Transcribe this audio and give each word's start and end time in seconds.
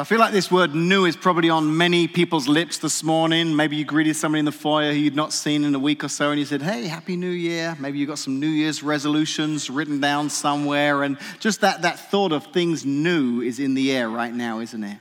I 0.00 0.04
feel 0.04 0.20
like 0.20 0.30
this 0.30 0.48
word 0.48 0.76
new 0.76 1.06
is 1.06 1.16
probably 1.16 1.50
on 1.50 1.76
many 1.76 2.06
people's 2.06 2.46
lips 2.46 2.78
this 2.78 3.02
morning. 3.02 3.56
Maybe 3.56 3.74
you 3.74 3.84
greeted 3.84 4.14
somebody 4.14 4.38
in 4.38 4.44
the 4.44 4.52
foyer 4.52 4.92
who 4.92 4.96
you'd 4.96 5.16
not 5.16 5.32
seen 5.32 5.64
in 5.64 5.74
a 5.74 5.78
week 5.80 6.04
or 6.04 6.08
so 6.08 6.30
and 6.30 6.38
you 6.38 6.46
said, 6.46 6.62
Hey, 6.62 6.86
Happy 6.86 7.16
New 7.16 7.32
Year. 7.32 7.76
Maybe 7.80 7.98
you 7.98 8.06
got 8.06 8.20
some 8.20 8.38
New 8.38 8.46
Year's 8.46 8.80
resolutions 8.80 9.68
written 9.68 9.98
down 9.98 10.30
somewhere. 10.30 11.02
And 11.02 11.18
just 11.40 11.62
that, 11.62 11.82
that 11.82 11.98
thought 11.98 12.30
of 12.30 12.46
things 12.52 12.86
new 12.86 13.40
is 13.40 13.58
in 13.58 13.74
the 13.74 13.90
air 13.90 14.08
right 14.08 14.32
now, 14.32 14.60
isn't 14.60 14.84
it? 14.84 14.98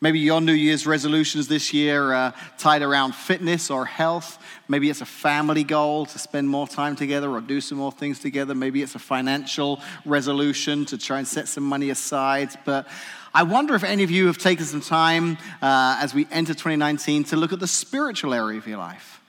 Maybe 0.00 0.18
your 0.18 0.40
New 0.40 0.52
Year's 0.52 0.84
resolutions 0.84 1.46
this 1.46 1.72
year 1.72 2.12
are 2.12 2.34
tied 2.58 2.82
around 2.82 3.14
fitness 3.14 3.70
or 3.70 3.86
health. 3.86 4.42
Maybe 4.66 4.90
it's 4.90 5.00
a 5.00 5.06
family 5.06 5.62
goal 5.62 6.06
to 6.06 6.18
spend 6.18 6.48
more 6.48 6.66
time 6.66 6.96
together 6.96 7.30
or 7.30 7.40
do 7.40 7.60
some 7.60 7.78
more 7.78 7.92
things 7.92 8.18
together. 8.18 8.52
Maybe 8.52 8.82
it's 8.82 8.96
a 8.96 8.98
financial 8.98 9.80
resolution 10.04 10.86
to 10.86 10.98
try 10.98 11.18
and 11.18 11.28
set 11.28 11.46
some 11.46 11.62
money 11.62 11.90
aside. 11.90 12.50
But 12.64 12.88
I 13.36 13.42
wonder 13.42 13.74
if 13.74 13.82
any 13.82 14.04
of 14.04 14.12
you 14.12 14.28
have 14.28 14.38
taken 14.38 14.64
some 14.64 14.80
time 14.80 15.38
uh, 15.60 15.98
as 16.00 16.14
we 16.14 16.28
enter 16.30 16.54
2019 16.54 17.24
to 17.24 17.36
look 17.36 17.52
at 17.52 17.58
the 17.58 17.66
spiritual 17.66 18.32
area 18.32 18.58
of 18.58 18.68
your 18.68 18.78
life, 18.78 19.20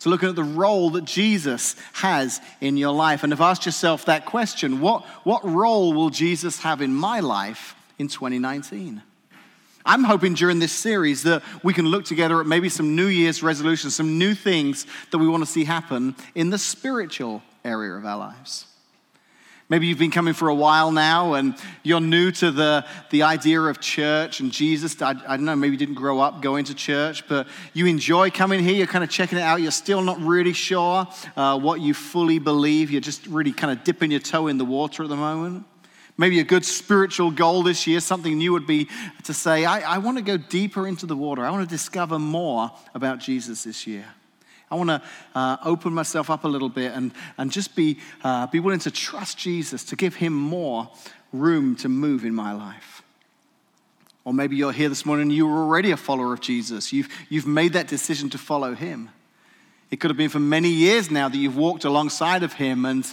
to 0.00 0.10
look 0.10 0.22
at 0.22 0.36
the 0.36 0.44
role 0.44 0.90
that 0.90 1.06
Jesus 1.06 1.74
has 1.94 2.42
in 2.60 2.76
your 2.76 2.92
life, 2.92 3.22
and 3.22 3.32
have 3.32 3.40
asked 3.40 3.64
yourself 3.64 4.04
that 4.04 4.26
question 4.26 4.80
what, 4.80 5.06
what 5.24 5.42
role 5.48 5.94
will 5.94 6.10
Jesus 6.10 6.58
have 6.58 6.82
in 6.82 6.94
my 6.94 7.20
life 7.20 7.74
in 7.98 8.08
2019? 8.08 9.00
I'm 9.86 10.04
hoping 10.04 10.34
during 10.34 10.58
this 10.58 10.72
series 10.72 11.22
that 11.22 11.42
we 11.62 11.72
can 11.72 11.86
look 11.86 12.04
together 12.04 12.40
at 12.40 12.46
maybe 12.46 12.68
some 12.68 12.94
New 12.94 13.06
Year's 13.06 13.42
resolutions, 13.42 13.96
some 13.96 14.18
new 14.18 14.34
things 14.34 14.86
that 15.10 15.16
we 15.16 15.26
want 15.26 15.42
to 15.42 15.50
see 15.50 15.64
happen 15.64 16.16
in 16.34 16.50
the 16.50 16.58
spiritual 16.58 17.42
area 17.64 17.94
of 17.94 18.04
our 18.04 18.18
lives. 18.18 18.66
Maybe 19.70 19.86
you've 19.86 19.98
been 19.98 20.10
coming 20.10 20.34
for 20.34 20.48
a 20.48 20.54
while 20.54 20.92
now 20.92 21.34
and 21.34 21.56
you're 21.82 22.00
new 22.00 22.30
to 22.32 22.50
the, 22.50 22.84
the 23.10 23.22
idea 23.22 23.62
of 23.62 23.80
church 23.80 24.40
and 24.40 24.52
Jesus. 24.52 25.00
I, 25.00 25.10
I 25.10 25.36
don't 25.36 25.46
know, 25.46 25.56
maybe 25.56 25.72
you 25.72 25.78
didn't 25.78 25.94
grow 25.94 26.20
up 26.20 26.42
going 26.42 26.66
to 26.66 26.74
church, 26.74 27.26
but 27.28 27.48
you 27.72 27.86
enjoy 27.86 28.30
coming 28.30 28.62
here. 28.62 28.74
You're 28.74 28.86
kind 28.86 29.02
of 29.02 29.08
checking 29.08 29.38
it 29.38 29.42
out. 29.42 29.62
You're 29.62 29.70
still 29.70 30.02
not 30.02 30.20
really 30.20 30.52
sure 30.52 31.08
uh, 31.36 31.58
what 31.58 31.80
you 31.80 31.94
fully 31.94 32.38
believe. 32.38 32.90
You're 32.90 33.00
just 33.00 33.26
really 33.26 33.52
kind 33.52 33.76
of 33.76 33.84
dipping 33.84 34.10
your 34.10 34.20
toe 34.20 34.48
in 34.48 34.58
the 34.58 34.66
water 34.66 35.02
at 35.02 35.08
the 35.08 35.16
moment. 35.16 35.64
Maybe 36.18 36.40
a 36.40 36.44
good 36.44 36.64
spiritual 36.64 37.30
goal 37.30 37.62
this 37.62 37.86
year, 37.86 38.00
something 38.00 38.36
new 38.36 38.52
would 38.52 38.66
be 38.66 38.88
to 39.24 39.34
say, 39.34 39.64
I, 39.64 39.94
I 39.94 39.98
want 39.98 40.18
to 40.18 40.22
go 40.22 40.36
deeper 40.36 40.86
into 40.86 41.06
the 41.06 41.16
water. 41.16 41.44
I 41.44 41.50
want 41.50 41.68
to 41.68 41.74
discover 41.74 42.18
more 42.18 42.70
about 42.94 43.18
Jesus 43.18 43.64
this 43.64 43.86
year. 43.86 44.04
I 44.74 44.76
want 44.76 44.90
to 44.90 45.02
uh, 45.36 45.56
open 45.64 45.92
myself 45.92 46.30
up 46.30 46.42
a 46.42 46.48
little 46.48 46.68
bit 46.68 46.92
and, 46.92 47.12
and 47.38 47.52
just 47.52 47.76
be, 47.76 47.98
uh, 48.24 48.48
be 48.48 48.58
willing 48.58 48.80
to 48.80 48.90
trust 48.90 49.38
Jesus, 49.38 49.84
to 49.84 49.96
give 49.96 50.16
him 50.16 50.32
more 50.32 50.90
room 51.32 51.76
to 51.76 51.88
move 51.88 52.24
in 52.24 52.34
my 52.34 52.52
life. 52.52 53.02
Or 54.24 54.34
maybe 54.34 54.56
you're 54.56 54.72
here 54.72 54.88
this 54.88 55.06
morning 55.06 55.24
and 55.24 55.32
you 55.32 55.46
were 55.46 55.62
already 55.62 55.92
a 55.92 55.96
follower 55.96 56.32
of 56.32 56.40
Jesus. 56.40 56.92
You've, 56.92 57.08
you've 57.28 57.46
made 57.46 57.74
that 57.74 57.86
decision 57.86 58.30
to 58.30 58.38
follow 58.38 58.74
him. 58.74 59.10
It 59.92 60.00
could 60.00 60.10
have 60.10 60.16
been 60.16 60.30
for 60.30 60.40
many 60.40 60.70
years 60.70 61.08
now 61.08 61.28
that 61.28 61.36
you've 61.36 61.56
walked 61.56 61.84
alongside 61.84 62.42
of 62.42 62.54
him. 62.54 62.84
And 62.84 63.06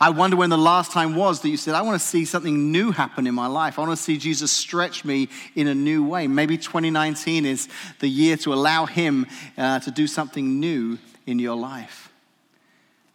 I 0.00 0.10
wonder 0.10 0.36
when 0.36 0.50
the 0.50 0.56
last 0.56 0.92
time 0.92 1.16
was 1.16 1.40
that 1.40 1.48
you 1.48 1.56
said, 1.56 1.74
I 1.74 1.82
want 1.82 2.00
to 2.00 2.06
see 2.06 2.24
something 2.24 2.70
new 2.70 2.92
happen 2.92 3.26
in 3.26 3.34
my 3.34 3.48
life. 3.48 3.78
I 3.78 3.82
want 3.82 3.98
to 3.98 4.02
see 4.02 4.16
Jesus 4.16 4.52
stretch 4.52 5.04
me 5.04 5.28
in 5.56 5.66
a 5.66 5.74
new 5.74 6.06
way. 6.06 6.28
Maybe 6.28 6.56
2019 6.56 7.44
is 7.44 7.68
the 7.98 8.08
year 8.08 8.36
to 8.38 8.52
allow 8.52 8.86
him 8.86 9.26
uh, 9.56 9.80
to 9.80 9.90
do 9.90 10.06
something 10.06 10.60
new 10.60 10.98
in 11.28 11.38
your 11.38 11.56
life. 11.56 12.10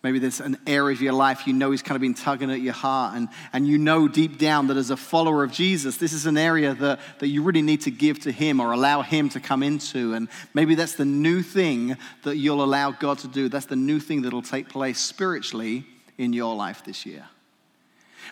Maybe 0.03 0.19
there's 0.19 0.41
an 0.41 0.57
area 0.67 0.93
of 0.93 1.01
your 1.01 1.13
life 1.13 1.47
you 1.47 1.53
know 1.53 1.71
he's 1.71 1.81
kind 1.81 1.95
of 1.95 2.01
been 2.01 2.13
tugging 2.13 2.51
at 2.51 2.59
your 2.59 2.73
heart, 2.73 3.15
and, 3.15 3.29
and 3.53 3.65
you 3.65 3.77
know 3.77 4.09
deep 4.09 4.37
down 4.37 4.67
that 4.67 4.75
as 4.75 4.89
a 4.89 4.97
follower 4.97 5.45
of 5.45 5.51
Jesus, 5.51 5.95
this 5.95 6.11
is 6.11 6.25
an 6.25 6.37
area 6.37 6.73
that, 6.73 6.99
that 7.19 7.27
you 7.27 7.41
really 7.41 7.61
need 7.61 7.81
to 7.81 7.91
give 7.91 8.19
to 8.19 8.31
him 8.31 8.59
or 8.59 8.73
allow 8.73 9.01
him 9.01 9.29
to 9.29 9.39
come 9.39 9.63
into. 9.63 10.13
And 10.13 10.27
maybe 10.53 10.75
that's 10.75 10.95
the 10.95 11.05
new 11.05 11.41
thing 11.41 11.95
that 12.23 12.35
you'll 12.35 12.63
allow 12.63 12.91
God 12.91 13.19
to 13.19 13.29
do. 13.29 13.47
That's 13.47 13.65
the 13.65 13.77
new 13.77 13.99
thing 14.01 14.23
that'll 14.23 14.41
take 14.41 14.67
place 14.67 14.99
spiritually 14.99 15.85
in 16.17 16.33
your 16.33 16.53
life 16.53 16.83
this 16.83 17.05
year. 17.05 17.25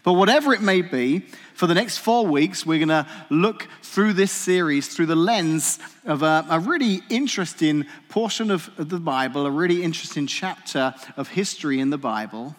But 0.03 0.13
whatever 0.13 0.53
it 0.53 0.61
may 0.61 0.81
be, 0.81 1.19
for 1.53 1.67
the 1.67 1.75
next 1.75 1.97
four 1.97 2.25
weeks, 2.25 2.65
we're 2.65 2.79
going 2.79 2.89
to 2.89 3.05
look 3.29 3.67
through 3.83 4.13
this 4.13 4.31
series 4.31 4.87
through 4.87 5.05
the 5.05 5.15
lens 5.15 5.79
of 6.05 6.23
a, 6.23 6.45
a, 6.49 6.59
really 6.59 7.01
interesting 7.09 7.85
portion 8.09 8.49
of 8.49 8.69
the 8.77 8.99
Bible, 8.99 9.45
a 9.45 9.51
really 9.51 9.83
interesting 9.83 10.25
chapter 10.25 10.95
of 11.17 11.27
history 11.27 11.79
in 11.79 11.91
the 11.91 11.97
Bible. 11.97 12.55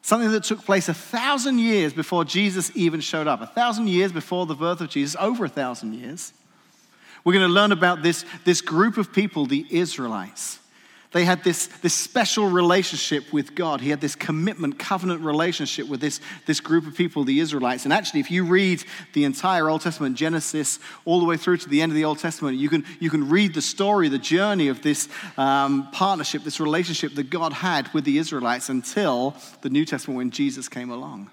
Something 0.00 0.30
that 0.30 0.44
took 0.44 0.64
place 0.64 0.88
a 0.88 0.94
thousand 0.94 1.58
years 1.58 1.92
before 1.92 2.24
Jesus 2.24 2.70
even 2.74 3.00
showed 3.00 3.26
up, 3.26 3.42
a 3.42 3.46
thousand 3.46 3.88
years 3.88 4.10
before 4.10 4.46
the 4.46 4.54
birth 4.54 4.80
of 4.80 4.88
Jesus, 4.88 5.14
over 5.20 5.44
a 5.44 5.50
thousand 5.50 5.92
years. 5.92 6.32
We're 7.24 7.34
going 7.34 7.46
to 7.46 7.52
learn 7.52 7.72
about 7.72 8.02
this, 8.02 8.24
this 8.44 8.62
group 8.62 8.96
of 8.96 9.12
people, 9.12 9.44
the 9.44 9.66
Israelites. 9.68 10.60
They 11.12 11.24
had 11.24 11.42
this, 11.42 11.68
this 11.80 11.94
special 11.94 12.48
relationship 12.48 13.32
with 13.32 13.54
God. 13.54 13.80
He 13.80 13.88
had 13.88 14.00
this 14.00 14.14
commitment, 14.14 14.78
covenant 14.78 15.22
relationship 15.22 15.88
with 15.88 16.02
this, 16.02 16.20
this 16.44 16.60
group 16.60 16.86
of 16.86 16.94
people, 16.94 17.24
the 17.24 17.40
Israelites. 17.40 17.84
And 17.84 17.94
actually, 17.94 18.20
if 18.20 18.30
you 18.30 18.44
read 18.44 18.84
the 19.14 19.24
entire 19.24 19.70
Old 19.70 19.80
Testament, 19.80 20.16
Genesis, 20.16 20.78
all 21.06 21.18
the 21.18 21.24
way 21.24 21.38
through 21.38 21.56
to 21.58 21.68
the 21.68 21.80
end 21.80 21.92
of 21.92 21.96
the 21.96 22.04
Old 22.04 22.18
Testament, 22.18 22.58
you 22.58 22.68
can, 22.68 22.84
you 23.00 23.08
can 23.08 23.30
read 23.30 23.54
the 23.54 23.62
story, 23.62 24.10
the 24.10 24.18
journey 24.18 24.68
of 24.68 24.82
this 24.82 25.08
um, 25.38 25.90
partnership, 25.92 26.44
this 26.44 26.60
relationship 26.60 27.14
that 27.14 27.30
God 27.30 27.54
had 27.54 27.92
with 27.94 28.04
the 28.04 28.18
Israelites 28.18 28.68
until 28.68 29.34
the 29.62 29.70
New 29.70 29.86
Testament 29.86 30.18
when 30.18 30.30
Jesus 30.30 30.68
came 30.68 30.90
along. 30.90 31.30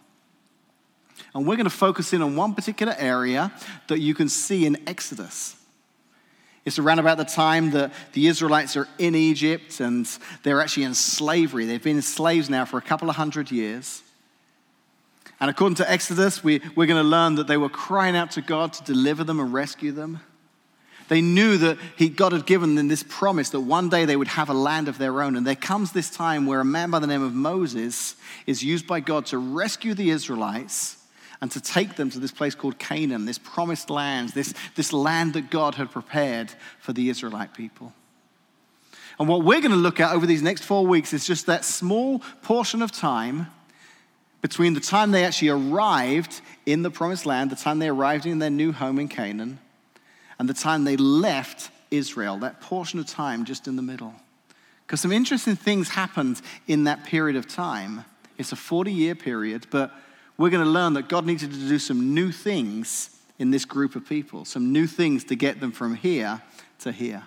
And 1.34 1.46
we're 1.46 1.58
going 1.58 1.66
to 1.66 1.70
focus 1.70 2.14
in 2.14 2.22
on 2.22 2.38
one 2.38 2.54
particular 2.54 2.96
area 2.98 3.52
that 3.90 4.00
you 4.00 4.16
can 4.16 4.30
see 4.30 4.66
in 4.66 4.88
Exodus. 4.88 5.58
It's 6.66 6.80
around 6.80 6.98
about 6.98 7.18
the 7.18 7.26
time 7.26 7.72
that 7.72 7.94
the 8.14 8.26
Israelites 8.26 8.76
are 8.76 8.88
in 8.98 9.14
Egypt 9.14 9.80
and 9.80 10.08
they're 10.42 10.60
actually 10.60 10.84
in 10.84 10.96
slavery. 10.96 11.66
They've 11.66 11.82
been 11.82 12.02
slaves 12.02 12.50
now 12.50 12.66
for 12.66 12.80
a 12.80 12.82
couple 12.82 13.08
of 13.08 13.16
hundred 13.16 13.52
years. 13.52 14.02
And 15.40 15.50
according 15.50 15.76
to 15.76 15.92
Exodus, 15.92 16.44
we, 16.44 16.62
we're 16.76 16.88
going 16.88 17.02
to 17.02 17.08
learn 17.08 17.36
that 17.36 17.46
they 17.46 17.58
were 17.58 17.70
crying 17.70 18.16
out 18.16 18.32
to 18.32 18.42
God 18.42 18.74
to 18.74 18.84
deliver 18.84 19.24
them 19.24 19.40
and 19.40 19.54
rescue 19.54 19.92
them. 19.92 20.22
They 21.08 21.22
knew 21.22 21.58
that 21.60 21.78
he, 21.98 22.10
God 22.10 22.32
had 22.32 22.48
given 22.48 22.74
them 22.74 22.88
this 22.88 23.04
promise 23.04 23.52
that 23.52 23.60
one 23.60 23.90
day 23.90 24.06
they 24.06 24.16
would 24.16 24.30
have 24.30 24.50
a 24.50 24.54
land 24.54 24.88
of 24.88 24.98
their 24.98 25.22
own. 25.22 25.36
And 25.36 25.46
there 25.46 25.54
comes 25.54 25.92
this 25.92 26.10
time 26.10 26.48
where 26.48 26.62
a 26.62 26.66
man 26.66 26.90
by 26.90 26.98
the 26.98 27.06
name 27.06 27.22
of 27.22 27.36
Moses 27.36 28.16
is 28.48 28.64
used 28.64 28.88
by 28.88 29.02
God 29.02 29.28
to 29.28 29.38
rescue 29.38 29.94
the 29.94 30.10
Israelites 30.10 30.98
and 31.46 31.52
to 31.52 31.62
take 31.62 31.96
them 31.96 32.10
to 32.10 32.18
this 32.18 32.32
place 32.32 32.56
called 32.56 32.80
Canaan, 32.80 33.26
this 33.26 33.38
promised 33.38 33.92
land, 33.92 34.30
this, 34.30 34.52
this 34.74 34.92
land 34.92 35.34
that 35.34 35.52
God 35.52 35.76
had 35.76 35.92
prepared 35.92 36.52
for 36.80 36.92
the 36.92 37.08
Israelite 37.08 37.54
people. 37.54 37.94
And 39.20 39.30
what 39.30 39.44
we're 39.44 39.62
going 39.62 39.70
to 39.70 39.78
look 39.78 40.00
at 40.00 40.12
over 40.12 40.26
these 40.26 40.42
next 40.42 40.64
four 40.64 40.88
weeks 40.88 41.14
is 41.14 41.24
just 41.28 41.46
that 41.46 41.64
small 41.64 42.24
portion 42.42 42.82
of 42.82 42.92
time 42.92 43.46
between 44.42 44.74
the 44.74 44.80
time 44.80 45.12
they 45.12 45.24
actually 45.24 45.50
arrived 45.50 46.42
in 46.66 46.82
the 46.82 46.90
promised 46.90 47.28
land, 47.28 47.52
the 47.52 47.56
time 47.56 47.78
they 47.78 47.90
arrived 47.90 48.26
in 48.26 48.40
their 48.40 48.50
new 48.50 48.72
home 48.72 48.98
in 48.98 49.08
Canaan, 49.08 49.60
and 50.40 50.50
the 50.50 50.54
time 50.56 50.84
they 50.84 50.98
left 50.98 51.70
Israel, 51.92 52.38
that 52.40 52.60
portion 52.60 52.98
of 52.98 53.06
time 53.06 53.46
just 53.46 53.68
in 53.68 53.76
the 53.76 53.84
middle. 53.84 54.16
Because 54.88 55.00
some 55.00 55.12
interesting 55.12 55.56
things 55.56 55.90
happened 55.90 56.42
in 56.66 56.86
that 56.86 57.04
period 57.04 57.36
of 57.36 57.48
time. 57.48 58.04
It's 58.40 58.52
a 58.52 58.56
40 58.56 58.92
year 58.92 59.14
period, 59.14 59.68
but 59.70 59.94
we're 60.38 60.50
going 60.50 60.64
to 60.64 60.70
learn 60.70 60.94
that 60.94 61.08
God 61.08 61.26
needed 61.26 61.52
to 61.52 61.58
do 61.58 61.80
some 61.80 62.14
new 62.14 62.32
things 62.32 63.10
in 63.40 63.52
this 63.52 63.66
group 63.66 63.96
of 63.96 64.08
people, 64.08 64.46
some 64.46 64.72
new 64.72 64.88
things 64.88 65.24
to 65.26 65.36
get 65.36 65.60
them 65.60 65.72
from 65.72 65.96
here 65.96 66.42
to 66.80 66.92
here. 66.92 67.24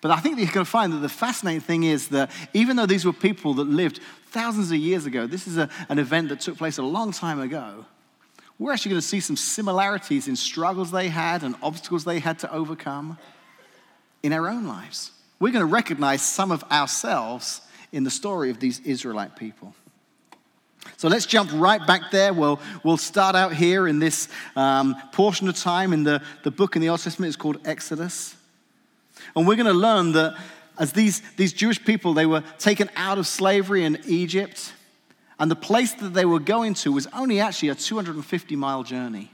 But 0.00 0.10
I 0.10 0.16
think 0.16 0.38
you're 0.38 0.46
going 0.50 0.64
to 0.64 0.70
find 0.70 0.92
that 0.92 0.98
the 0.98 1.08
fascinating 1.08 1.60
thing 1.60 1.84
is 1.84 2.08
that 2.08 2.30
even 2.52 2.76
though 2.76 2.86
these 2.86 3.04
were 3.04 3.12
people 3.12 3.54
that 3.54 3.68
lived 3.68 4.00
thousands 4.30 4.70
of 4.70 4.78
years 4.78 5.06
ago, 5.06 5.26
this 5.26 5.46
is 5.46 5.58
a, 5.58 5.70
an 5.88 5.98
event 5.98 6.28
that 6.30 6.40
took 6.40 6.58
place 6.58 6.78
a 6.78 6.82
long 6.82 7.12
time 7.12 7.40
ago. 7.40 7.84
We're 8.58 8.72
actually 8.72 8.90
going 8.90 9.02
to 9.02 9.06
see 9.06 9.20
some 9.20 9.36
similarities 9.36 10.28
in 10.28 10.36
struggles 10.36 10.90
they 10.90 11.08
had 11.08 11.42
and 11.42 11.54
obstacles 11.62 12.04
they 12.04 12.18
had 12.18 12.38
to 12.40 12.52
overcome 12.52 13.18
in 14.22 14.32
our 14.32 14.48
own 14.48 14.66
lives. 14.66 15.12
We're 15.38 15.52
going 15.52 15.66
to 15.66 15.72
recognize 15.72 16.22
some 16.22 16.50
of 16.50 16.64
ourselves 16.64 17.60
in 17.92 18.04
the 18.04 18.10
story 18.10 18.50
of 18.50 18.58
these 18.58 18.80
Israelite 18.80 19.36
people. 19.36 19.74
So 20.96 21.08
let's 21.08 21.26
jump 21.26 21.50
right 21.52 21.84
back 21.86 22.10
there. 22.10 22.32
We'll, 22.32 22.60
we'll 22.82 22.96
start 22.96 23.36
out 23.36 23.52
here 23.52 23.88
in 23.88 23.98
this 23.98 24.28
um, 24.54 24.96
portion 25.12 25.48
of 25.48 25.56
time 25.56 25.92
in 25.92 26.04
the, 26.04 26.22
the 26.42 26.50
book 26.50 26.76
in 26.76 26.82
the 26.82 26.88
Old 26.88 27.00
Testament. 27.00 27.28
It's 27.28 27.36
called 27.36 27.58
Exodus. 27.66 28.34
And 29.34 29.46
we're 29.46 29.56
going 29.56 29.66
to 29.66 29.72
learn 29.72 30.12
that 30.12 30.36
as 30.78 30.92
these, 30.92 31.22
these 31.36 31.52
Jewish 31.52 31.82
people, 31.84 32.14
they 32.14 32.26
were 32.26 32.42
taken 32.58 32.90
out 32.96 33.18
of 33.18 33.26
slavery 33.26 33.84
in 33.84 33.98
Egypt, 34.06 34.72
and 35.38 35.50
the 35.50 35.56
place 35.56 35.92
that 35.94 36.14
they 36.14 36.24
were 36.24 36.38
going 36.38 36.74
to 36.74 36.92
was 36.92 37.06
only 37.12 37.40
actually 37.40 37.70
a 37.70 37.74
250 37.74 38.56
mile 38.56 38.82
journey. 38.82 39.30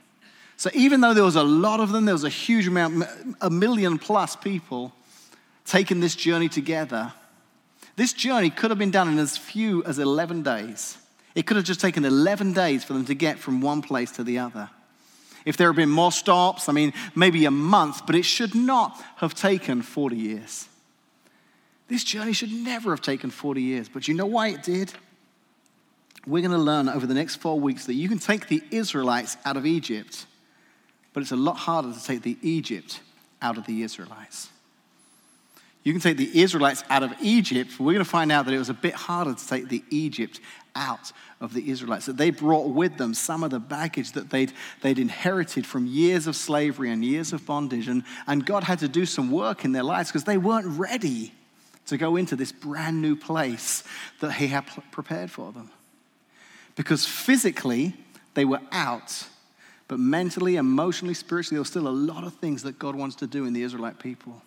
So 0.56 0.70
even 0.74 1.00
though 1.00 1.14
there 1.14 1.24
was 1.24 1.36
a 1.36 1.42
lot 1.42 1.80
of 1.80 1.90
them, 1.90 2.04
there 2.04 2.14
was 2.14 2.24
a 2.24 2.28
huge 2.28 2.68
amount, 2.68 3.04
a 3.40 3.50
million 3.50 3.98
plus 3.98 4.36
people 4.36 4.92
taking 5.64 6.00
this 6.00 6.14
journey 6.14 6.48
together. 6.48 7.12
This 7.96 8.12
journey 8.12 8.50
could 8.50 8.70
have 8.70 8.78
been 8.78 8.90
done 8.90 9.08
in 9.08 9.18
as 9.18 9.36
few 9.36 9.82
as 9.84 9.98
11 9.98 10.42
days. 10.42 10.98
It 11.34 11.46
could 11.46 11.56
have 11.56 11.64
just 11.64 11.80
taken 11.80 12.04
11 12.04 12.52
days 12.52 12.84
for 12.84 12.92
them 12.92 13.04
to 13.06 13.14
get 13.14 13.38
from 13.38 13.60
one 13.60 13.82
place 13.82 14.10
to 14.12 14.24
the 14.24 14.38
other. 14.38 14.68
If 15.44 15.56
there 15.56 15.68
had 15.68 15.76
been 15.76 15.90
more 15.90 16.12
stops, 16.12 16.68
I 16.68 16.72
mean, 16.72 16.92
maybe 17.14 17.44
a 17.46 17.50
month, 17.50 18.06
but 18.06 18.14
it 18.14 18.24
should 18.24 18.54
not 18.54 19.02
have 19.16 19.34
taken 19.34 19.82
40 19.82 20.16
years. 20.16 20.68
This 21.88 22.04
journey 22.04 22.32
should 22.32 22.52
never 22.52 22.90
have 22.90 23.00
taken 23.00 23.30
40 23.30 23.60
years, 23.60 23.88
but 23.88 24.08
you 24.08 24.14
know 24.14 24.26
why 24.26 24.48
it 24.48 24.62
did? 24.62 24.92
We're 26.26 26.40
going 26.40 26.52
to 26.52 26.58
learn 26.58 26.88
over 26.88 27.06
the 27.06 27.14
next 27.14 27.36
four 27.36 27.58
weeks 27.58 27.86
that 27.86 27.94
you 27.94 28.08
can 28.08 28.18
take 28.18 28.48
the 28.48 28.62
Israelites 28.70 29.36
out 29.44 29.56
of 29.56 29.66
Egypt, 29.66 30.26
but 31.12 31.22
it's 31.22 31.32
a 31.32 31.36
lot 31.36 31.56
harder 31.56 31.92
to 31.92 32.04
take 32.04 32.22
the 32.22 32.38
Egypt 32.42 33.00
out 33.40 33.58
of 33.58 33.66
the 33.66 33.82
Israelites. 33.82 34.48
You 35.84 35.92
can 35.92 36.00
take 36.00 36.16
the 36.16 36.40
Israelites 36.40 36.84
out 36.88 37.02
of 37.02 37.12
Egypt, 37.20 37.80
we're 37.80 37.92
going 37.92 38.04
to 38.04 38.10
find 38.10 38.30
out 38.30 38.46
that 38.46 38.54
it 38.54 38.58
was 38.58 38.68
a 38.68 38.74
bit 38.74 38.94
harder 38.94 39.34
to 39.34 39.48
take 39.48 39.68
the 39.68 39.82
Egypt 39.90 40.40
out 40.76 41.12
of 41.40 41.54
the 41.54 41.70
Israelites. 41.70 42.06
That 42.06 42.16
they 42.16 42.30
brought 42.30 42.68
with 42.68 42.98
them 42.98 43.14
some 43.14 43.42
of 43.42 43.50
the 43.50 43.58
baggage 43.58 44.12
that 44.12 44.30
they'd, 44.30 44.52
they'd 44.80 44.98
inherited 44.98 45.66
from 45.66 45.86
years 45.86 46.26
of 46.26 46.36
slavery 46.36 46.90
and 46.90 47.04
years 47.04 47.32
of 47.32 47.44
bondage. 47.44 47.88
And, 47.88 48.04
and 48.26 48.46
God 48.46 48.64
had 48.64 48.78
to 48.78 48.88
do 48.88 49.04
some 49.04 49.30
work 49.30 49.64
in 49.64 49.72
their 49.72 49.82
lives 49.82 50.10
because 50.10 50.24
they 50.24 50.38
weren't 50.38 50.78
ready 50.78 51.32
to 51.86 51.98
go 51.98 52.14
into 52.14 52.36
this 52.36 52.52
brand 52.52 53.02
new 53.02 53.16
place 53.16 53.82
that 54.20 54.32
He 54.34 54.46
had 54.46 54.62
prepared 54.92 55.32
for 55.32 55.50
them. 55.50 55.70
Because 56.76 57.04
physically, 57.04 57.94
they 58.34 58.44
were 58.44 58.60
out, 58.70 59.26
but 59.88 59.98
mentally, 59.98 60.56
emotionally, 60.56 61.12
spiritually, 61.12 61.56
there 61.56 61.60
was 61.60 61.68
still 61.68 61.88
a 61.88 61.90
lot 61.90 62.24
of 62.24 62.34
things 62.34 62.62
that 62.62 62.78
God 62.78 62.94
wants 62.94 63.16
to 63.16 63.26
do 63.26 63.44
in 63.46 63.52
the 63.52 63.62
Israelite 63.62 63.98
people. 63.98 64.40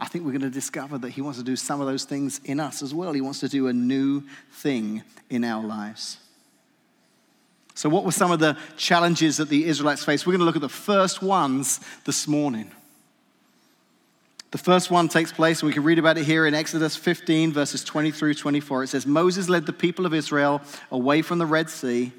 I 0.00 0.06
think 0.06 0.24
we're 0.24 0.32
going 0.32 0.42
to 0.42 0.50
discover 0.50 0.98
that 0.98 1.10
He 1.10 1.20
wants 1.20 1.38
to 1.38 1.44
do 1.44 1.56
some 1.56 1.80
of 1.80 1.86
those 1.86 2.04
things 2.04 2.40
in 2.44 2.60
us 2.60 2.82
as 2.82 2.94
well. 2.94 3.12
He 3.12 3.20
wants 3.20 3.40
to 3.40 3.48
do 3.48 3.68
a 3.68 3.72
new 3.72 4.22
thing 4.52 5.02
in 5.30 5.44
our 5.44 5.62
lives. 5.62 6.18
So, 7.74 7.88
what 7.88 8.04
were 8.04 8.12
some 8.12 8.30
of 8.30 8.38
the 8.38 8.56
challenges 8.76 9.38
that 9.38 9.48
the 9.48 9.64
Israelites 9.64 10.04
faced? 10.04 10.26
We're 10.26 10.32
going 10.32 10.40
to 10.40 10.44
look 10.44 10.56
at 10.56 10.62
the 10.62 10.68
first 10.68 11.22
ones 11.22 11.80
this 12.04 12.28
morning. 12.28 12.70
The 14.52 14.58
first 14.58 14.90
one 14.90 15.08
takes 15.08 15.32
place, 15.32 15.62
and 15.62 15.68
we 15.68 15.72
can 15.72 15.82
read 15.82 15.98
about 15.98 16.18
it 16.18 16.24
here 16.24 16.46
in 16.46 16.54
Exodus 16.54 16.94
15, 16.94 17.52
verses 17.52 17.82
20 17.82 18.10
through 18.10 18.34
24. 18.34 18.84
It 18.84 18.88
says, 18.88 19.06
Moses 19.06 19.48
led 19.48 19.64
the 19.64 19.72
people 19.72 20.04
of 20.04 20.12
Israel 20.12 20.60
away 20.90 21.22
from 21.22 21.38
the 21.38 21.46
Red 21.46 21.70
Sea, 21.70 22.12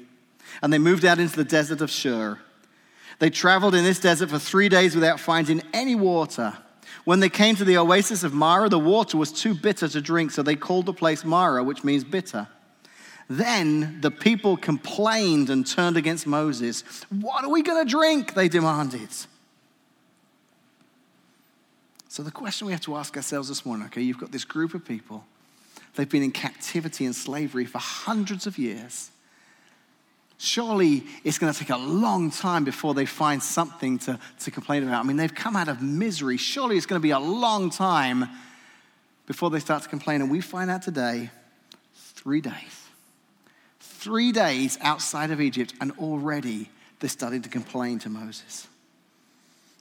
and 0.60 0.72
they 0.72 0.78
moved 0.78 1.04
out 1.04 1.20
into 1.20 1.36
the 1.36 1.44
desert 1.44 1.80
of 1.80 1.92
Shur. 1.92 2.40
They 3.20 3.30
traveled 3.30 3.76
in 3.76 3.84
this 3.84 4.00
desert 4.00 4.30
for 4.30 4.40
three 4.40 4.68
days 4.68 4.96
without 4.96 5.20
finding 5.20 5.62
any 5.72 5.94
water. 5.94 6.58
When 7.04 7.20
they 7.20 7.28
came 7.28 7.56
to 7.56 7.64
the 7.64 7.76
oasis 7.76 8.22
of 8.22 8.32
Marah, 8.32 8.68
the 8.68 8.78
water 8.78 9.18
was 9.18 9.32
too 9.32 9.54
bitter 9.54 9.88
to 9.88 10.00
drink, 10.00 10.30
so 10.30 10.42
they 10.42 10.56
called 10.56 10.86
the 10.86 10.92
place 10.92 11.24
Marah, 11.24 11.64
which 11.64 11.84
means 11.84 12.04
bitter. 12.04 12.48
Then 13.28 14.00
the 14.00 14.10
people 14.10 14.56
complained 14.56 15.50
and 15.50 15.66
turned 15.66 15.96
against 15.96 16.26
Moses. 16.26 16.82
What 17.08 17.44
are 17.44 17.50
we 17.50 17.62
going 17.62 17.84
to 17.84 17.90
drink? 17.90 18.34
They 18.34 18.48
demanded. 18.48 19.08
So, 22.08 22.22
the 22.22 22.30
question 22.30 22.66
we 22.66 22.72
have 22.72 22.82
to 22.82 22.96
ask 22.96 23.16
ourselves 23.16 23.48
this 23.48 23.66
morning 23.66 23.86
okay, 23.86 24.02
you've 24.02 24.20
got 24.20 24.30
this 24.30 24.44
group 24.44 24.74
of 24.74 24.84
people, 24.84 25.24
they've 25.96 26.08
been 26.08 26.22
in 26.22 26.32
captivity 26.32 27.06
and 27.06 27.14
slavery 27.14 27.64
for 27.64 27.78
hundreds 27.78 28.46
of 28.46 28.56
years. 28.56 29.10
Surely 30.44 31.04
it's 31.24 31.38
going 31.38 31.50
to 31.50 31.58
take 31.58 31.70
a 31.70 31.76
long 31.78 32.30
time 32.30 32.64
before 32.64 32.92
they 32.92 33.06
find 33.06 33.42
something 33.42 33.98
to, 34.00 34.18
to 34.40 34.50
complain 34.50 34.82
about. 34.82 35.02
I 35.02 35.08
mean, 35.08 35.16
they've 35.16 35.34
come 35.34 35.56
out 35.56 35.68
of 35.68 35.80
misery. 35.80 36.36
Surely 36.36 36.76
it's 36.76 36.84
going 36.84 37.00
to 37.00 37.02
be 37.02 37.12
a 37.12 37.18
long 37.18 37.70
time 37.70 38.28
before 39.26 39.48
they 39.48 39.58
start 39.58 39.84
to 39.84 39.88
complain. 39.88 40.20
And 40.20 40.30
we 40.30 40.42
find 40.42 40.70
out 40.70 40.82
today 40.82 41.30
three 41.94 42.42
days. 42.42 42.88
Three 43.80 44.32
days 44.32 44.76
outside 44.82 45.30
of 45.30 45.40
Egypt, 45.40 45.72
and 45.80 45.92
already 45.92 46.68
they're 47.00 47.08
starting 47.08 47.40
to 47.40 47.48
complain 47.48 47.98
to 48.00 48.10
Moses. 48.10 48.68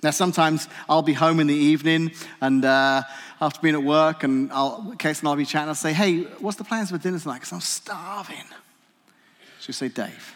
Now, 0.02 0.12
sometimes 0.12 0.70
I'll 0.88 1.02
be 1.02 1.12
home 1.12 1.42
in 1.42 1.48
the 1.48 1.54
evening 1.54 2.12
and 2.40 2.64
uh, 2.64 3.04
after 3.42 3.60
being 3.60 3.76
at 3.76 3.84
work, 3.84 4.24
and 4.24 4.50
I'll, 4.54 4.96
Case 4.98 5.20
and 5.20 5.28
I'll 5.28 5.36
be 5.36 5.46
chatting. 5.46 5.68
I'll 5.68 5.76
say, 5.76 5.92
Hey, 5.92 6.22
what's 6.40 6.58
the 6.58 6.64
plans 6.64 6.92
for 6.92 6.98
dinner 6.98 7.20
tonight? 7.20 7.40
Because 7.40 7.52
I'm 7.52 7.60
starving. 7.60 8.46
She'll 9.60 9.74
say, 9.74 9.90
Dave, 9.90 10.36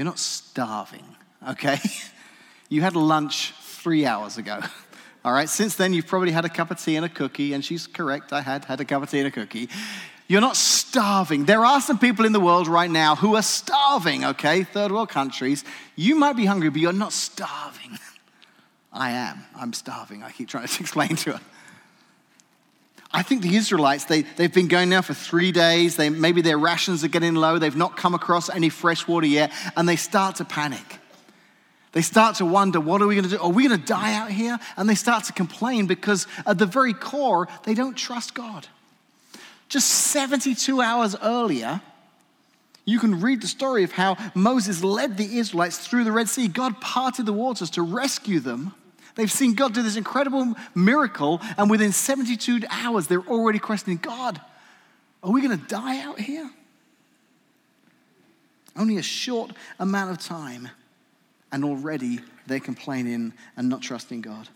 you're 0.00 0.06
not 0.06 0.18
starving, 0.18 1.04
okay? 1.46 1.78
You 2.70 2.82
had 2.82 2.94
lunch 2.94 3.52
three 3.60 4.06
hours 4.06 4.38
ago. 4.38 4.60
All 5.24 5.32
right, 5.32 5.48
since 5.48 5.74
then 5.74 5.92
you've 5.92 6.06
probably 6.06 6.30
had 6.30 6.44
a 6.44 6.48
cup 6.48 6.70
of 6.70 6.80
tea 6.80 6.94
and 6.94 7.04
a 7.04 7.08
cookie, 7.08 7.52
and 7.52 7.64
she's 7.64 7.88
correct, 7.88 8.32
I 8.32 8.40
had 8.40 8.64
had 8.64 8.80
a 8.80 8.84
cup 8.84 9.02
of 9.02 9.10
tea 9.10 9.18
and 9.18 9.26
a 9.26 9.30
cookie. 9.32 9.68
You're 10.28 10.40
not 10.40 10.56
starving. 10.56 11.44
There 11.46 11.64
are 11.66 11.80
some 11.80 11.98
people 11.98 12.24
in 12.24 12.32
the 12.32 12.40
world 12.40 12.68
right 12.68 12.90
now 12.90 13.16
who 13.16 13.34
are 13.34 13.42
starving, 13.42 14.24
okay? 14.24 14.62
Third 14.62 14.92
world 14.92 15.08
countries. 15.08 15.64
You 15.96 16.14
might 16.14 16.36
be 16.36 16.46
hungry, 16.46 16.70
but 16.70 16.80
you're 16.80 16.92
not 16.92 17.12
starving. 17.12 17.98
I 18.92 19.10
am. 19.10 19.44
I'm 19.54 19.72
starving. 19.72 20.22
I 20.22 20.30
keep 20.30 20.48
trying 20.48 20.68
to 20.68 20.80
explain 20.80 21.16
to 21.16 21.32
her. 21.32 21.40
I 23.12 23.22
think 23.22 23.42
the 23.42 23.56
Israelites, 23.56 24.04
they, 24.04 24.22
they've 24.22 24.52
been 24.52 24.68
going 24.68 24.88
now 24.88 25.02
for 25.02 25.14
three 25.14 25.50
days. 25.50 25.96
They, 25.96 26.10
maybe 26.10 26.42
their 26.42 26.58
rations 26.58 27.02
are 27.02 27.08
getting 27.08 27.34
low. 27.34 27.58
They've 27.58 27.74
not 27.74 27.96
come 27.96 28.14
across 28.14 28.48
any 28.48 28.68
fresh 28.68 29.08
water 29.08 29.26
yet. 29.26 29.52
And 29.76 29.88
they 29.88 29.96
start 29.96 30.36
to 30.36 30.44
panic. 30.44 30.98
They 31.92 32.02
start 32.02 32.36
to 32.36 32.46
wonder, 32.46 32.78
what 32.78 33.02
are 33.02 33.08
we 33.08 33.16
going 33.16 33.28
to 33.28 33.30
do? 33.30 33.42
Are 33.42 33.50
we 33.50 33.66
going 33.66 33.80
to 33.80 33.84
die 33.86 34.14
out 34.14 34.30
here? 34.30 34.58
And 34.76 34.88
they 34.88 34.94
start 34.94 35.24
to 35.24 35.32
complain 35.32 35.86
because 35.86 36.28
at 36.46 36.58
the 36.58 36.66
very 36.66 36.94
core, 36.94 37.48
they 37.64 37.74
don't 37.74 37.96
trust 37.96 38.32
God. 38.34 38.68
Just 39.68 39.88
72 39.88 40.80
hours 40.80 41.16
earlier, 41.20 41.80
you 42.84 43.00
can 43.00 43.20
read 43.20 43.42
the 43.42 43.48
story 43.48 43.82
of 43.82 43.92
how 43.92 44.16
Moses 44.34 44.84
led 44.84 45.16
the 45.16 45.38
Israelites 45.38 45.78
through 45.78 46.04
the 46.04 46.12
Red 46.12 46.28
Sea. 46.28 46.46
God 46.46 46.80
parted 46.80 47.26
the 47.26 47.32
waters 47.32 47.70
to 47.70 47.82
rescue 47.82 48.38
them. 48.38 48.72
They've 49.14 49.30
seen 49.30 49.54
God 49.54 49.74
do 49.74 49.82
this 49.82 49.96
incredible 49.96 50.54
miracle, 50.74 51.40
and 51.56 51.70
within 51.70 51.92
72 51.92 52.60
hours, 52.70 53.06
they're 53.06 53.20
already 53.20 53.58
questioning 53.58 53.98
God, 53.98 54.40
are 55.22 55.30
we 55.30 55.42
going 55.42 55.58
to 55.58 55.66
die 55.66 56.00
out 56.00 56.18
here? 56.18 56.50
Only 58.76 58.96
a 58.96 59.02
short 59.02 59.52
amount 59.78 60.12
of 60.12 60.18
time, 60.18 60.68
and 61.52 61.64
already 61.64 62.20
they're 62.46 62.60
complaining 62.60 63.32
and 63.56 63.68
not 63.68 63.82
trusting 63.82 64.20
God. 64.20 64.48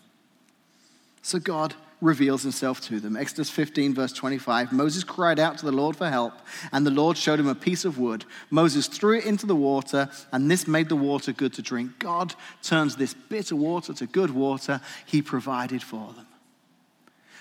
So 1.21 1.39
God 1.39 1.73
reveals 2.05 2.43
himself 2.43 2.79
to 2.81 2.99
them. 2.99 3.17
Exodus 3.17 3.49
15, 3.49 3.93
verse 3.93 4.13
25 4.13 4.71
Moses 4.71 5.03
cried 5.03 5.39
out 5.39 5.57
to 5.57 5.65
the 5.65 5.71
Lord 5.71 5.95
for 5.95 6.09
help, 6.09 6.33
and 6.71 6.85
the 6.85 6.91
Lord 6.91 7.17
showed 7.17 7.39
him 7.39 7.47
a 7.47 7.55
piece 7.55 7.83
of 7.83 7.97
wood. 7.97 8.23
Moses 8.49 8.87
threw 8.87 9.17
it 9.17 9.25
into 9.25 9.45
the 9.45 9.55
water, 9.55 10.09
and 10.31 10.49
this 10.49 10.67
made 10.67 10.89
the 10.89 10.95
water 10.95 11.33
good 11.33 11.53
to 11.53 11.61
drink. 11.61 11.99
God 11.99 12.35
turns 12.61 12.95
this 12.95 13.13
bitter 13.13 13.55
water 13.55 13.93
to 13.93 14.05
good 14.05 14.31
water 14.31 14.79
he 15.05 15.21
provided 15.21 15.83
for 15.83 16.13
them. 16.13 16.27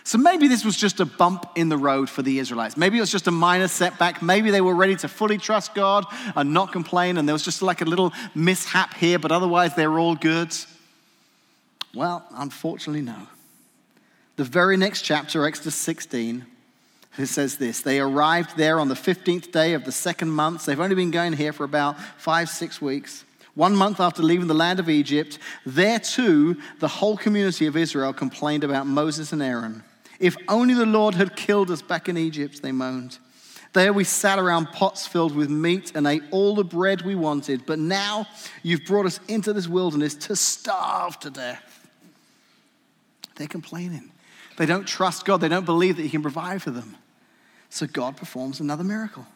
So 0.06 0.18
maybe 0.18 0.49
this 0.49 0.66
was 0.66 0.76
just 0.76 1.00
a 1.00 1.06
bump 1.06 1.47
in 1.54 1.71
the 1.71 1.78
road 1.78 2.11
for 2.11 2.21
the 2.21 2.38
Israelites. 2.38 2.76
Maybe 2.76 2.99
it 2.99 3.00
was 3.00 3.11
just 3.11 3.26
a 3.26 3.30
minor 3.30 3.68
setback. 3.68 4.21
Maybe 4.21 4.50
they 4.50 4.61
were 4.61 4.75
ready 4.75 4.97
to 4.97 5.09
fully 5.09 5.38
trust 5.38 5.75
God 5.75 6.04
and 6.37 6.52
not 6.52 6.73
complain, 6.73 7.16
and 7.16 7.26
there 7.26 7.35
was 7.35 7.44
just 7.44 7.62
like 7.62 7.80
a 7.80 7.87
little 7.87 8.12
mishap 8.35 8.94
here, 8.94 9.18
but 9.18 9.33
otherwise 9.33 9.75
they're 9.75 9.99
all 9.99 10.14
good. 10.14 10.54
Well, 11.94 12.26
unfortunately, 12.35 13.00
no. 13.00 13.28
The 14.37 14.45
very 14.45 14.76
next 14.76 15.03
chapter, 15.03 15.45
Exodus 15.45 15.76
16, 15.76 16.45
it 17.19 17.26
says 17.26 17.57
this 17.57 17.81
They 17.81 18.00
arrived 18.00 18.57
there 18.57 18.81
on 18.81 18.88
the 18.88 18.95
15th 18.95 19.53
day 19.53 19.75
of 19.75 19.85
the 19.85 19.93
second 19.93 20.31
month. 20.31 20.67
They've 20.67 20.81
only 20.81 20.97
been 20.97 21.12
going 21.12 21.35
here 21.35 21.53
for 21.53 21.64
about 21.64 22.00
five, 22.19 22.49
six 22.49 22.81
weeks. 22.81 23.25
One 23.55 23.76
month 23.76 24.00
after 24.00 24.23
leaving 24.23 24.49
the 24.49 24.55
land 24.55 24.81
of 24.81 24.88
Egypt, 24.88 25.38
there 25.64 26.00
too, 26.00 26.57
the 26.81 26.88
whole 26.88 27.17
community 27.17 27.67
of 27.67 27.76
Israel 27.76 28.12
complained 28.12 28.64
about 28.64 28.88
Moses 28.88 29.33
and 29.33 29.41
Aaron. 29.41 29.85
If 30.19 30.37
only 30.49 30.75
the 30.75 30.87
Lord 30.87 31.14
had 31.14 31.37
killed 31.37 31.71
us 31.71 31.81
back 31.81 32.09
in 32.09 32.17
Egypt, 32.17 32.62
they 32.62 32.73
moaned. 32.73 33.19
There 33.73 33.93
we 33.93 34.03
sat 34.03 34.41
around 34.41 34.73
pots 34.73 35.07
filled 35.07 35.37
with 35.37 35.50
meat 35.50 35.93
and 35.95 36.07
ate 36.07 36.23
all 36.33 36.57
the 36.57 36.64
bread 36.64 37.03
we 37.03 37.14
wanted, 37.14 37.67
but 37.67 37.79
now 37.79 38.26
you've 38.64 38.85
brought 38.85 39.07
us 39.07 39.21
into 39.29 39.53
this 39.53 39.69
wilderness 39.69 40.14
to 40.14 40.35
starve 40.35 41.21
to 41.21 41.31
death. 41.31 41.88
They're 43.37 43.47
complaining. 43.47 44.11
They 44.56 44.66
don't 44.66 44.87
trust 44.87 45.25
God. 45.25 45.40
They 45.40 45.49
don't 45.49 45.66
believe 45.66 45.96
that 45.96 46.02
He 46.02 46.11
can 46.11 46.23
provide 46.23 46.62
for 46.62 46.70
them. 46.70 46.96
So 47.70 47.87
God 47.87 48.16
performs 48.16 48.61
another 48.61 48.84
miracle. 48.84 49.26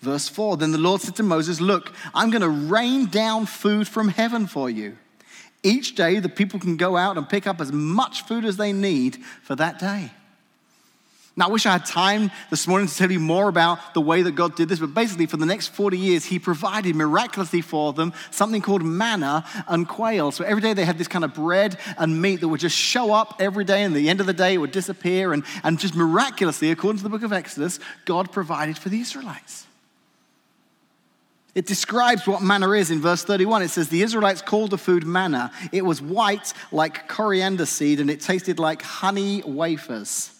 Verse 0.00 0.28
4 0.28 0.56
Then 0.56 0.72
the 0.72 0.78
Lord 0.78 1.00
said 1.00 1.16
to 1.16 1.22
Moses, 1.22 1.60
Look, 1.60 1.92
I'm 2.14 2.30
going 2.30 2.42
to 2.42 2.48
rain 2.48 3.06
down 3.06 3.46
food 3.46 3.88
from 3.88 4.08
heaven 4.08 4.46
for 4.46 4.68
you. 4.68 4.96
Each 5.62 5.94
day, 5.94 6.20
the 6.20 6.28
people 6.28 6.60
can 6.60 6.76
go 6.76 6.96
out 6.96 7.16
and 7.16 7.28
pick 7.28 7.46
up 7.46 7.60
as 7.60 7.72
much 7.72 8.22
food 8.22 8.44
as 8.44 8.56
they 8.56 8.72
need 8.72 9.16
for 9.42 9.56
that 9.56 9.78
day. 9.78 10.12
Now, 11.38 11.46
I 11.46 11.50
wish 11.50 11.66
I 11.66 11.72
had 11.74 11.86
time 11.86 12.32
this 12.50 12.66
morning 12.66 12.88
to 12.88 12.96
tell 12.96 13.12
you 13.12 13.20
more 13.20 13.48
about 13.48 13.94
the 13.94 14.00
way 14.00 14.22
that 14.22 14.32
God 14.32 14.56
did 14.56 14.68
this, 14.68 14.80
but 14.80 14.92
basically, 14.92 15.26
for 15.26 15.36
the 15.36 15.46
next 15.46 15.68
40 15.68 15.96
years, 15.96 16.24
He 16.24 16.40
provided 16.40 16.96
miraculously 16.96 17.60
for 17.60 17.92
them 17.92 18.12
something 18.32 18.60
called 18.60 18.82
manna 18.82 19.44
and 19.68 19.86
quail. 19.88 20.32
So 20.32 20.42
every 20.42 20.60
day 20.60 20.74
they 20.74 20.84
had 20.84 20.98
this 20.98 21.06
kind 21.06 21.24
of 21.24 21.34
bread 21.34 21.78
and 21.96 22.20
meat 22.20 22.40
that 22.40 22.48
would 22.48 22.58
just 22.58 22.76
show 22.76 23.12
up 23.12 23.36
every 23.38 23.64
day, 23.64 23.84
and 23.84 23.94
at 23.94 23.98
the 23.98 24.08
end 24.08 24.18
of 24.18 24.26
the 24.26 24.32
day, 24.32 24.54
it 24.54 24.58
would 24.58 24.72
disappear. 24.72 25.32
And, 25.32 25.44
and 25.62 25.78
just 25.78 25.94
miraculously, 25.94 26.72
according 26.72 26.98
to 26.98 27.04
the 27.04 27.08
book 27.08 27.22
of 27.22 27.32
Exodus, 27.32 27.78
God 28.04 28.32
provided 28.32 28.76
for 28.76 28.88
the 28.88 28.98
Israelites. 28.98 29.64
It 31.54 31.66
describes 31.66 32.26
what 32.26 32.42
manna 32.42 32.72
is 32.72 32.90
in 32.90 33.00
verse 33.00 33.22
31. 33.22 33.62
It 33.62 33.68
says, 33.68 33.88
The 33.90 34.02
Israelites 34.02 34.42
called 34.42 34.70
the 34.70 34.78
food 34.78 35.06
manna. 35.06 35.52
It 35.70 35.84
was 35.84 36.02
white 36.02 36.52
like 36.72 37.06
coriander 37.06 37.64
seed 37.64 38.00
and 38.00 38.10
it 38.10 38.20
tasted 38.20 38.58
like 38.58 38.82
honey 38.82 39.44
wafers. 39.46 40.32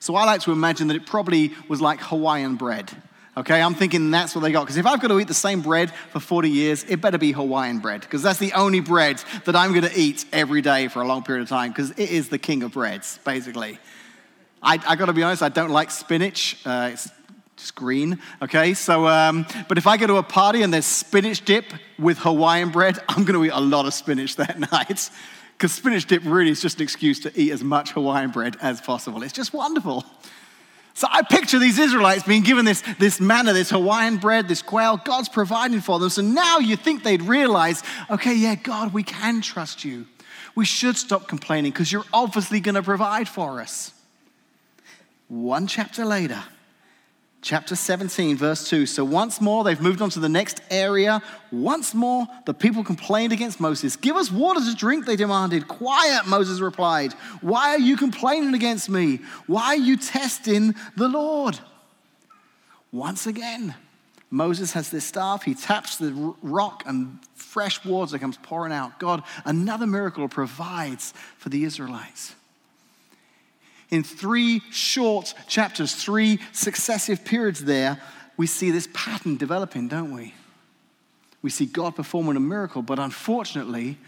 So 0.00 0.14
I 0.14 0.24
like 0.24 0.40
to 0.42 0.52
imagine 0.52 0.88
that 0.88 0.96
it 0.96 1.06
probably 1.06 1.52
was 1.68 1.80
like 1.80 2.00
Hawaiian 2.00 2.56
bread. 2.56 2.90
Okay, 3.36 3.62
I'm 3.62 3.74
thinking 3.74 4.10
that's 4.10 4.34
what 4.34 4.40
they 4.40 4.50
got. 4.50 4.62
Because 4.62 4.78
if 4.78 4.86
I've 4.86 5.00
got 5.00 5.08
to 5.08 5.20
eat 5.20 5.28
the 5.28 5.34
same 5.34 5.60
bread 5.60 5.92
for 6.10 6.18
40 6.18 6.50
years, 6.50 6.84
it 6.88 7.00
better 7.00 7.18
be 7.18 7.30
Hawaiian 7.30 7.78
bread. 7.78 8.00
Because 8.00 8.20
that's 8.20 8.40
the 8.40 8.52
only 8.52 8.80
bread 8.80 9.22
that 9.44 9.54
I'm 9.54 9.70
going 9.70 9.84
to 9.84 9.96
eat 9.96 10.24
every 10.32 10.60
day 10.60 10.88
for 10.88 11.02
a 11.02 11.06
long 11.06 11.22
period 11.22 11.42
of 11.42 11.48
time. 11.48 11.70
Because 11.70 11.90
it 11.92 12.10
is 12.10 12.30
the 12.30 12.38
king 12.38 12.64
of 12.64 12.72
breads, 12.72 13.20
basically. 13.24 13.78
I, 14.60 14.80
I 14.84 14.96
got 14.96 15.06
to 15.06 15.12
be 15.12 15.22
honest, 15.22 15.42
I 15.42 15.50
don't 15.50 15.70
like 15.70 15.92
spinach. 15.92 16.56
Uh, 16.66 16.90
it's 16.92 17.08
just 17.56 17.76
green, 17.76 18.18
okay? 18.42 18.74
So, 18.74 19.06
um, 19.06 19.46
but 19.68 19.78
if 19.78 19.86
I 19.86 19.96
go 19.96 20.08
to 20.08 20.16
a 20.16 20.22
party 20.22 20.62
and 20.62 20.74
there's 20.74 20.86
spinach 20.86 21.44
dip 21.44 21.64
with 21.96 22.18
Hawaiian 22.18 22.70
bread, 22.70 22.98
I'm 23.08 23.24
going 23.24 23.38
to 23.38 23.44
eat 23.44 23.56
a 23.56 23.60
lot 23.60 23.86
of 23.86 23.94
spinach 23.94 24.34
that 24.36 24.58
night. 24.72 25.10
Because 25.58 25.72
spinach 25.72 26.06
dip 26.06 26.22
really 26.24 26.52
is 26.52 26.62
just 26.62 26.76
an 26.76 26.84
excuse 26.84 27.18
to 27.20 27.32
eat 27.34 27.50
as 27.50 27.64
much 27.64 27.90
Hawaiian 27.90 28.30
bread 28.30 28.56
as 28.62 28.80
possible. 28.80 29.24
It's 29.24 29.32
just 29.32 29.52
wonderful. 29.52 30.04
So 30.94 31.08
I 31.10 31.22
picture 31.22 31.58
these 31.58 31.80
Israelites 31.80 32.22
being 32.22 32.42
given 32.42 32.64
this, 32.64 32.82
this 33.00 33.20
manna, 33.20 33.52
this 33.52 33.70
Hawaiian 33.70 34.18
bread, 34.18 34.46
this 34.46 34.62
quail. 34.62 34.98
God's 34.98 35.28
providing 35.28 35.80
for 35.80 35.98
them. 35.98 36.10
So 36.10 36.22
now 36.22 36.58
you 36.58 36.76
think 36.76 37.02
they'd 37.02 37.22
realize, 37.22 37.82
okay, 38.08 38.36
yeah, 38.36 38.54
God, 38.54 38.92
we 38.92 39.02
can 39.02 39.40
trust 39.40 39.84
you. 39.84 40.06
We 40.54 40.64
should 40.64 40.96
stop 40.96 41.26
complaining 41.26 41.72
because 41.72 41.90
you're 41.90 42.04
obviously 42.12 42.60
going 42.60 42.76
to 42.76 42.82
provide 42.82 43.28
for 43.28 43.60
us. 43.60 43.92
One 45.26 45.66
chapter 45.66 46.04
later, 46.04 46.42
chapter 47.40 47.76
17, 47.76 48.36
verse 48.36 48.68
2. 48.68 48.86
So 48.86 49.04
once 49.04 49.40
more, 49.40 49.64
they've 49.64 49.80
moved 49.80 50.02
on 50.02 50.10
to 50.10 50.20
the 50.20 50.28
next 50.28 50.60
area. 50.70 51.22
Once 51.50 51.94
more, 51.94 52.26
the 52.46 52.54
people 52.54 52.84
complained 52.84 53.32
against 53.32 53.60
Moses. 53.60 53.96
Give 53.96 54.16
us 54.16 54.30
water 54.30 54.60
to 54.60 54.74
drink, 54.74 55.06
they 55.06 55.16
demanded. 55.16 55.68
Quiet, 55.68 56.26
Moses 56.26 56.60
replied. 56.60 57.12
Why 57.40 57.70
are 57.70 57.78
you 57.78 57.96
complaining 57.96 58.54
against 58.54 58.88
me? 58.88 59.20
Why 59.46 59.66
are 59.68 59.76
you 59.76 59.96
testing 59.96 60.74
the 60.96 61.08
Lord? 61.08 61.58
Once 62.90 63.26
again, 63.26 63.74
Moses 64.30 64.72
has 64.72 64.90
this 64.90 65.04
staff. 65.04 65.42
He 65.42 65.54
taps 65.54 65.96
the 65.96 66.34
rock, 66.42 66.82
and 66.86 67.18
fresh 67.34 67.84
water 67.84 68.18
comes 68.18 68.36
pouring 68.38 68.72
out. 68.72 68.98
God, 68.98 69.22
another 69.44 69.86
miracle 69.86 70.28
provides 70.28 71.14
for 71.38 71.48
the 71.48 71.64
Israelites 71.64 72.34
in 73.90 74.02
three 74.02 74.60
short 74.70 75.34
chapters, 75.46 75.94
three 75.94 76.40
successive 76.52 77.24
periods 77.24 77.64
there, 77.64 78.00
we 78.36 78.46
see 78.46 78.70
this 78.70 78.88
pattern 78.92 79.36
developing, 79.36 79.88
don't 79.88 80.14
we? 80.14 80.34
We 81.42 81.50
see 81.50 81.66
God 81.66 81.96
performing 81.96 82.36
a 82.36 82.40
miracle, 82.40 82.82
but 82.82 82.98
unfortunately, 82.98 83.98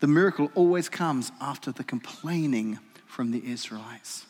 the 0.00 0.06
miracle 0.06 0.50
always 0.54 0.88
comes 0.88 1.32
after 1.40 1.72
the 1.72 1.84
complaining 1.84 2.78
from 3.06 3.30
the 3.30 3.44
Israelites. 3.50 4.26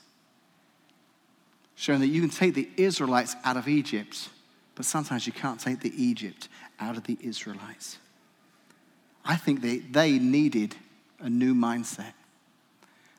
Showing 1.74 2.00
that 2.00 2.08
you 2.08 2.20
can 2.20 2.30
take 2.30 2.54
the 2.54 2.68
Israelites 2.76 3.36
out 3.44 3.56
of 3.56 3.68
Egypt, 3.68 4.30
but 4.74 4.84
sometimes 4.84 5.26
you 5.26 5.32
can't 5.32 5.60
take 5.60 5.80
the 5.80 6.02
Egypt 6.02 6.48
out 6.80 6.96
of 6.96 7.04
the 7.04 7.18
Israelites. 7.20 7.98
I 9.24 9.36
think 9.36 9.60
they, 9.60 9.78
they 9.78 10.18
needed 10.18 10.76
a 11.20 11.28
new 11.28 11.54
mindset, 11.54 12.12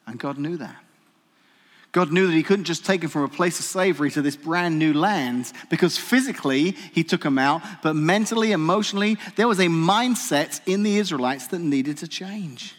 and 0.07 0.17
God 0.19 0.37
knew 0.37 0.57
that. 0.57 0.77
God 1.91 2.11
knew 2.11 2.27
that 2.27 2.33
He 2.33 2.43
couldn't 2.43 2.65
just 2.65 2.85
take 2.85 3.01
them 3.01 3.09
from 3.09 3.23
a 3.23 3.29
place 3.29 3.59
of 3.59 3.65
slavery 3.65 4.11
to 4.11 4.21
this 4.21 4.35
brand 4.35 4.77
new 4.77 4.93
land 4.93 5.51
because 5.69 5.97
physically 5.97 6.71
He 6.71 7.03
took 7.03 7.21
them 7.21 7.39
out, 7.39 7.61
but 7.81 7.95
mentally, 7.95 8.51
emotionally, 8.51 9.17
there 9.35 9.47
was 9.47 9.59
a 9.59 9.67
mindset 9.67 10.61
in 10.67 10.83
the 10.83 10.97
Israelites 10.97 11.47
that 11.47 11.59
needed 11.59 11.97
to 11.97 12.07
change. 12.07 12.75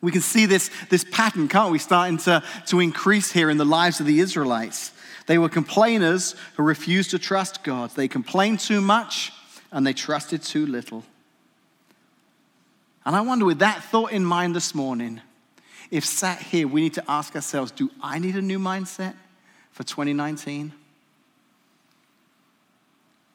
We 0.00 0.10
can 0.10 0.22
see 0.22 0.46
this, 0.46 0.70
this 0.90 1.04
pattern, 1.04 1.48
can't 1.48 1.70
we, 1.70 1.78
starting 1.78 2.18
to, 2.18 2.42
to 2.66 2.80
increase 2.80 3.30
here 3.30 3.50
in 3.50 3.56
the 3.56 3.64
lives 3.64 4.00
of 4.00 4.06
the 4.06 4.20
Israelites. 4.20 4.92
They 5.26 5.38
were 5.38 5.48
complainers 5.48 6.34
who 6.56 6.64
refused 6.64 7.10
to 7.10 7.18
trust 7.18 7.62
God. 7.62 7.90
They 7.90 8.08
complained 8.08 8.58
too 8.58 8.80
much 8.80 9.32
and 9.70 9.86
they 9.86 9.92
trusted 9.92 10.42
too 10.42 10.66
little. 10.66 11.04
And 13.04 13.14
I 13.16 13.20
wonder, 13.20 13.44
with 13.44 13.60
that 13.60 13.82
thought 13.84 14.12
in 14.12 14.24
mind 14.24 14.54
this 14.54 14.74
morning, 14.74 15.20
if 15.92 16.06
sat 16.06 16.40
here, 16.40 16.66
we 16.66 16.80
need 16.80 16.94
to 16.94 17.04
ask 17.06 17.36
ourselves 17.36 17.70
do 17.70 17.90
I 18.02 18.18
need 18.18 18.34
a 18.34 18.42
new 18.42 18.58
mindset 18.58 19.14
for 19.72 19.84
2019? 19.84 20.72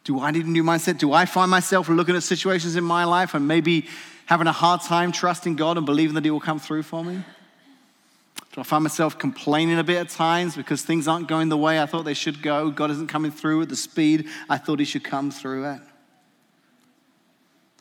Do 0.03 0.19
I 0.19 0.31
need 0.31 0.45
a 0.45 0.49
new 0.49 0.63
mindset? 0.63 0.97
Do 0.97 1.13
I 1.13 1.25
find 1.25 1.51
myself 1.51 1.87
looking 1.87 2.15
at 2.15 2.23
situations 2.23 2.75
in 2.75 2.83
my 2.83 3.03
life 3.03 3.35
and 3.35 3.47
maybe 3.47 3.85
having 4.25 4.47
a 4.47 4.51
hard 4.51 4.81
time 4.81 5.11
trusting 5.11 5.55
God 5.55 5.77
and 5.77 5.85
believing 5.85 6.15
that 6.15 6.25
He 6.25 6.31
will 6.31 6.39
come 6.39 6.59
through 6.59 6.83
for 6.83 7.03
me? 7.03 7.23
Do 8.53 8.61
I 8.61 8.63
find 8.63 8.81
myself 8.81 9.19
complaining 9.19 9.77
a 9.77 9.83
bit 9.83 9.97
at 9.97 10.09
times 10.09 10.55
because 10.55 10.81
things 10.81 11.07
aren't 11.07 11.27
going 11.27 11.49
the 11.49 11.57
way 11.57 11.79
I 11.79 11.85
thought 11.85 12.05
they 12.05 12.15
should 12.15 12.41
go? 12.41 12.71
God 12.71 12.89
isn't 12.89 13.07
coming 13.07 13.29
through 13.29 13.61
at 13.61 13.69
the 13.69 13.75
speed 13.75 14.29
I 14.49 14.57
thought 14.57 14.79
He 14.79 14.85
should 14.85 15.03
come 15.03 15.29
through 15.29 15.65
at? 15.65 15.81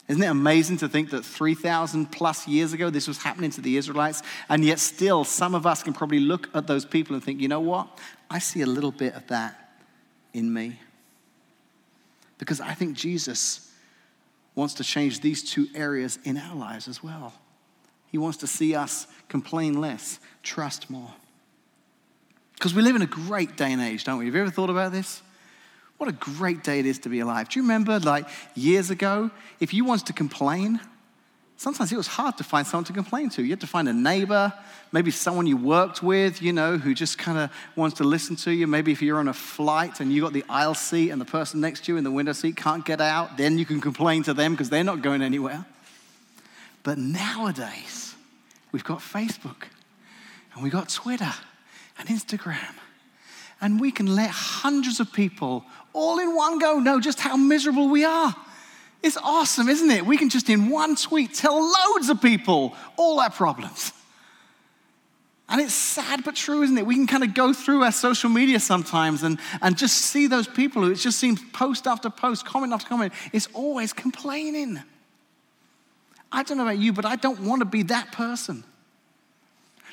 Isn't 0.08 0.22
it 0.22 0.26
amazing 0.26 0.76
to 0.78 0.88
think 0.88 1.10
that 1.10 1.24
3,000 1.24 2.12
plus 2.12 2.46
years 2.46 2.72
ago 2.72 2.90
this 2.90 3.08
was 3.08 3.18
happening 3.18 3.50
to 3.50 3.60
the 3.60 3.76
Israelites? 3.76 4.22
And 4.48 4.64
yet, 4.64 4.78
still, 4.78 5.24
some 5.24 5.54
of 5.54 5.66
us 5.66 5.82
can 5.82 5.92
probably 5.92 6.20
look 6.20 6.48
at 6.54 6.68
those 6.68 6.84
people 6.84 7.14
and 7.14 7.24
think, 7.24 7.40
you 7.40 7.48
know 7.48 7.60
what? 7.60 7.88
I 8.30 8.38
see 8.38 8.62
a 8.62 8.66
little 8.66 8.92
bit 8.92 9.14
of 9.14 9.26
that 9.28 9.80
in 10.32 10.52
me. 10.52 10.78
Because 12.38 12.60
I 12.60 12.74
think 12.74 12.96
Jesus 12.96 13.72
wants 14.54 14.74
to 14.74 14.84
change 14.84 15.20
these 15.20 15.42
two 15.42 15.66
areas 15.74 16.18
in 16.24 16.36
our 16.36 16.54
lives 16.54 16.86
as 16.86 17.02
well. 17.02 17.32
He 18.06 18.18
wants 18.18 18.38
to 18.38 18.46
see 18.46 18.74
us 18.74 19.08
complain 19.28 19.80
less, 19.80 20.20
trust 20.42 20.88
more. 20.88 21.12
Because 22.54 22.74
we 22.74 22.80
live 22.80 22.96
in 22.96 23.02
a 23.02 23.06
great 23.06 23.56
day 23.56 23.72
and 23.72 23.82
age, 23.82 24.04
don't 24.04 24.18
we? 24.18 24.26
Have 24.26 24.34
you 24.34 24.40
ever 24.40 24.50
thought 24.50 24.70
about 24.70 24.92
this? 24.92 25.20
What 25.98 26.08
a 26.08 26.12
great 26.12 26.62
day 26.62 26.78
it 26.78 26.86
is 26.86 26.98
to 27.00 27.08
be 27.08 27.20
alive. 27.20 27.48
Do 27.48 27.58
you 27.58 27.62
remember, 27.62 27.98
like 27.98 28.26
years 28.54 28.90
ago, 28.90 29.30
if 29.60 29.72
you 29.72 29.84
wanted 29.84 30.06
to 30.06 30.12
complain, 30.12 30.78
sometimes 31.56 31.90
it 31.90 31.96
was 31.96 32.06
hard 32.06 32.36
to 32.36 32.44
find 32.44 32.66
someone 32.66 32.84
to 32.84 32.92
complain 32.92 33.30
to. 33.30 33.42
You 33.42 33.50
had 33.50 33.60
to 33.60 33.66
find 33.66 33.88
a 33.88 33.92
neighbor, 33.92 34.52
maybe 34.92 35.10
someone 35.10 35.46
you 35.46 35.56
worked 35.56 36.02
with, 36.02 36.42
you 36.42 36.52
know, 36.52 36.76
who 36.76 36.94
just 36.94 37.16
kind 37.16 37.38
of 37.38 37.50
wants 37.76 37.96
to 37.98 38.04
listen 38.04 38.36
to 38.36 38.52
you. 38.52 38.66
Maybe 38.66 38.92
if 38.92 39.00
you're 39.00 39.18
on 39.18 39.28
a 39.28 39.32
flight 39.32 40.00
and 40.00 40.12
you 40.12 40.20
got 40.20 40.34
the 40.34 40.44
aisle 40.50 40.74
seat 40.74 41.10
and 41.10 41.20
the 41.20 41.24
person 41.26 41.60
next 41.60 41.86
to 41.86 41.92
you 41.92 41.98
in 41.98 42.04
the 42.04 42.10
window 42.10 42.32
seat 42.32 42.56
can't 42.56 42.84
get 42.84 43.00
out, 43.00 43.38
then 43.38 43.58
you 43.58 43.64
can 43.64 43.80
complain 43.80 44.22
to 44.24 44.34
them 44.34 44.52
because 44.52 44.68
they're 44.68 44.84
not 44.84 45.00
going 45.00 45.22
anywhere. 45.22 45.64
But 46.82 46.98
nowadays, 46.98 48.14
we've 48.70 48.84
got 48.84 48.98
Facebook 48.98 49.64
and 50.54 50.62
we've 50.62 50.72
got 50.72 50.90
Twitter 50.90 51.32
and 51.98 52.08
Instagram 52.08 52.74
and 53.60 53.80
we 53.80 53.90
can 53.90 54.14
let 54.14 54.30
hundreds 54.30 55.00
of 55.00 55.12
people 55.12 55.64
all 55.92 56.18
in 56.18 56.34
one 56.34 56.58
go 56.58 56.78
know 56.78 57.00
just 57.00 57.20
how 57.20 57.36
miserable 57.36 57.88
we 57.88 58.04
are. 58.04 58.34
It's 59.02 59.16
awesome, 59.16 59.68
isn't 59.68 59.90
it? 59.90 60.04
We 60.04 60.16
can 60.16 60.28
just 60.28 60.50
in 60.50 60.68
one 60.68 60.96
tweet 60.96 61.34
tell 61.34 61.54
loads 61.54 62.08
of 62.08 62.20
people 62.20 62.74
all 62.96 63.20
our 63.20 63.30
problems. 63.30 63.92
And 65.48 65.60
it's 65.60 65.74
sad 65.74 66.24
but 66.24 66.34
true, 66.34 66.62
isn't 66.62 66.76
it? 66.76 66.84
We 66.84 66.96
can 66.96 67.06
kind 67.06 67.22
of 67.22 67.32
go 67.32 67.52
through 67.52 67.84
our 67.84 67.92
social 67.92 68.28
media 68.28 68.58
sometimes 68.58 69.22
and, 69.22 69.38
and 69.62 69.78
just 69.78 69.96
see 69.96 70.26
those 70.26 70.48
people 70.48 70.82
who 70.82 70.90
it 70.90 70.96
just 70.96 71.18
seems 71.18 71.40
post 71.52 71.86
after 71.86 72.10
post, 72.10 72.44
comment 72.44 72.72
after 72.72 72.88
comment, 72.88 73.12
it's 73.32 73.48
always 73.54 73.92
complaining. 73.92 74.82
I 76.32 76.42
don't 76.42 76.58
know 76.58 76.64
about 76.64 76.78
you, 76.78 76.92
but 76.92 77.04
I 77.04 77.14
don't 77.14 77.40
want 77.40 77.60
to 77.60 77.64
be 77.64 77.84
that 77.84 78.10
person. 78.10 78.64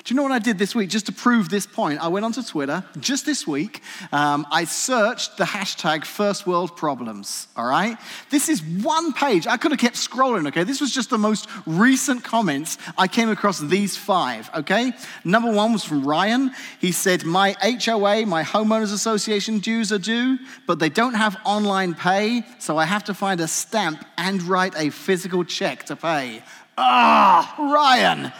Do 0.04 0.12
you 0.12 0.16
know 0.18 0.22
what 0.22 0.32
I 0.32 0.38
did 0.38 0.58
this 0.58 0.74
week 0.74 0.90
just 0.90 1.06
to 1.06 1.12
prove 1.12 1.48
this 1.48 1.66
point? 1.66 1.98
I 1.98 2.08
went 2.08 2.26
onto 2.26 2.42
Twitter 2.42 2.84
just 3.00 3.24
this 3.24 3.46
week. 3.46 3.80
Um, 4.12 4.46
I 4.52 4.64
searched 4.64 5.38
the 5.38 5.44
hashtag 5.44 6.04
first 6.04 6.46
world 6.46 6.76
problems, 6.76 7.48
all 7.56 7.64
right? 7.64 7.96
This 8.28 8.50
is 8.50 8.62
one 8.62 9.14
page. 9.14 9.46
I 9.46 9.56
could 9.56 9.70
have 9.70 9.80
kept 9.80 9.96
scrolling, 9.96 10.46
okay? 10.48 10.62
This 10.62 10.82
was 10.82 10.92
just 10.92 11.08
the 11.08 11.16
most 11.16 11.48
recent 11.64 12.22
comments. 12.22 12.76
I 12.98 13.08
came 13.08 13.30
across 13.30 13.60
these 13.60 13.96
five, 13.96 14.50
okay? 14.54 14.92
Number 15.24 15.50
one 15.50 15.72
was 15.72 15.84
from 15.84 16.06
Ryan. 16.06 16.50
He 16.82 16.92
said, 16.92 17.24
My 17.24 17.56
HOA, 17.62 18.26
my 18.26 18.42
homeowners 18.42 18.92
association 18.92 19.58
dues 19.58 19.90
are 19.90 19.98
due, 19.98 20.38
but 20.66 20.80
they 20.80 20.90
don't 20.90 21.14
have 21.14 21.38
online 21.46 21.94
pay, 21.94 22.44
so 22.58 22.76
I 22.76 22.84
have 22.84 23.04
to 23.04 23.14
find 23.14 23.40
a 23.40 23.48
stamp 23.48 24.04
and 24.18 24.42
write 24.42 24.74
a 24.76 24.90
physical 24.90 25.44
check 25.44 25.84
to 25.84 25.96
pay. 25.96 26.42
Ah, 26.76 27.54
Ryan. 27.58 28.30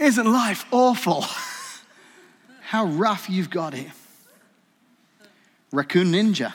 Isn't 0.00 0.30
life 0.30 0.66
awful? 0.70 1.24
How 2.60 2.86
rough 2.86 3.30
you've 3.30 3.50
got 3.50 3.74
it. 3.74 3.86
Raccoon 5.72 6.12
Ninja. 6.12 6.52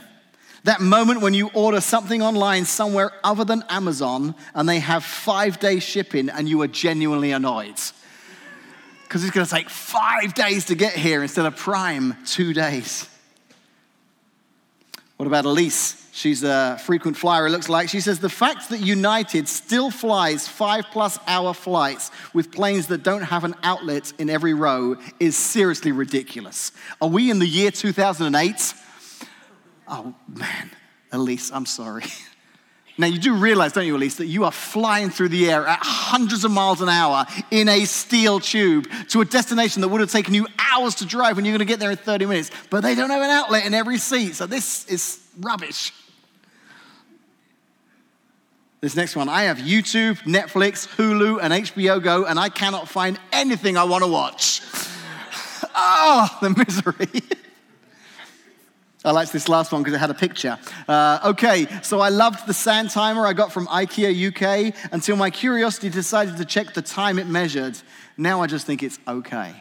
That 0.63 0.79
moment 0.79 1.21
when 1.21 1.33
you 1.33 1.50
order 1.53 1.81
something 1.81 2.21
online 2.21 2.65
somewhere 2.65 3.12
other 3.24 3.43
than 3.43 3.63
Amazon 3.69 4.36
and 4.53 4.69
they 4.69 4.79
have 4.79 5.03
five 5.03 5.60
day 5.60 5.79
shipping 5.79 6.29
and 6.29 6.48
you 6.48 6.62
are 6.62 6.67
genuinely 6.67 7.31
annoyed. 7.31 7.79
Because 9.03 9.24
it's 9.24 9.33
going 9.33 9.45
to 9.45 9.51
take 9.51 9.69
five 9.69 10.33
days 10.33 10.65
to 10.65 10.75
get 10.75 10.93
here 10.93 11.21
instead 11.24 11.45
of 11.45 11.55
Prime, 11.55 12.15
two 12.25 12.53
days. 12.53 13.10
What 15.21 15.27
about 15.27 15.45
Elise? 15.45 16.03
She's 16.13 16.41
a 16.41 16.79
frequent 16.83 17.15
flyer, 17.15 17.45
it 17.45 17.51
looks 17.51 17.69
like. 17.69 17.89
She 17.89 18.01
says 18.01 18.17
the 18.17 18.27
fact 18.27 18.69
that 18.69 18.79
United 18.79 19.47
still 19.47 19.91
flies 19.91 20.47
five 20.47 20.85
plus 20.91 21.19
hour 21.27 21.53
flights 21.53 22.09
with 22.33 22.51
planes 22.51 22.87
that 22.87 23.03
don't 23.03 23.21
have 23.21 23.43
an 23.43 23.53
outlet 23.61 24.13
in 24.17 24.31
every 24.31 24.55
row 24.55 24.95
is 25.19 25.37
seriously 25.37 25.91
ridiculous. 25.91 26.71
Are 26.99 27.07
we 27.07 27.29
in 27.29 27.37
the 27.37 27.45
year 27.45 27.69
2008? 27.69 28.73
Oh, 29.87 30.15
man. 30.27 30.71
Elise, 31.11 31.51
I'm 31.51 31.67
sorry. 31.67 32.05
Now, 33.01 33.08
you 33.08 33.17
do 33.17 33.34
realize, 33.34 33.74
don't 33.74 33.88
you, 33.88 33.96
Elise, 33.96 34.17
that 34.17 34.27
you 34.27 34.43
are 34.43 34.51
flying 34.51 35.10
through 35.10 35.29
the 35.29 35.50
air 35.50 35.65
at 35.65 35.79
hundreds 35.81 36.46
of 36.46 36.51
miles 36.51 36.81
an 36.81 36.89
hour 36.89 37.25
in 37.50 37.67
a 37.67 37.86
steel 37.86 38.39
tube 38.39 38.88
to 39.10 39.22
a 39.22 39.25
destination 39.25 39.81
that 39.81 39.88
would 39.88 40.01
have 40.01 40.12
taken 40.12 40.36
you 40.36 40.46
hours 40.60 40.93
to 40.96 41.08
drive 41.08 41.36
when 41.36 41.43
you're 41.43 41.53
going 41.58 41.65
to 41.67 41.72
get 41.72 41.79
there 41.79 41.89
in 41.89 41.98
30 41.98 42.27
minutes. 42.27 42.51
But 42.70 42.81
they 42.81 42.93
don't 42.93 43.10
have 43.10 43.24
an 43.24 43.31
outlet 43.31 43.65
in 43.65 43.74
every 43.74 43.98
seat, 43.98 44.36
so 44.36 44.46
this 44.46 44.86
is 44.86 45.20
rubbish. 45.39 45.91
This 48.81 48.96
next 48.96 49.15
one 49.15 49.29
I 49.29 49.43
have 49.43 49.58
YouTube, 49.58 50.20
Netflix, 50.20 50.88
Hulu, 50.88 51.39
and 51.41 51.53
HBO 51.53 52.03
Go, 52.03 52.25
and 52.25 52.39
I 52.39 52.50
cannot 52.50 52.88
find 52.88 53.20
anything 53.31 53.77
I 53.77 53.84
want 53.84 54.03
to 54.03 54.12
watch. 54.12 54.62
oh, 55.74 56.38
the 56.43 56.51
misery. 56.51 57.24
I 59.03 59.12
liked 59.12 59.34
this 59.34 59.50
last 59.50 59.72
one 59.72 59.81
because 59.81 59.96
it 59.96 60.00
had 60.00 60.12
a 60.12 60.15
picture. 60.15 60.60
Uh, 60.88 61.20
okay, 61.25 61.65
so 61.81 62.01
I 62.01 62.10
loved 62.10 62.46
the 62.46 62.53
sand 62.53 62.91
timer 62.91 63.25
I 63.25 63.34
got 63.34 63.51
from 63.51 63.65
IKEA 63.65 64.13
UK 64.27 64.75
until 64.91 65.15
my 65.15 65.31
curiosity 65.31 65.89
decided 65.89 66.38
to 66.38 66.46
check 66.46 66.74
the 66.74 66.84
time 66.84 67.17
it 67.17 67.25
measured. 67.25 67.77
Now 68.15 68.41
I 68.41 68.48
just 68.48 68.67
think 68.67 68.84
it's 68.84 69.00
okay. 69.08 69.55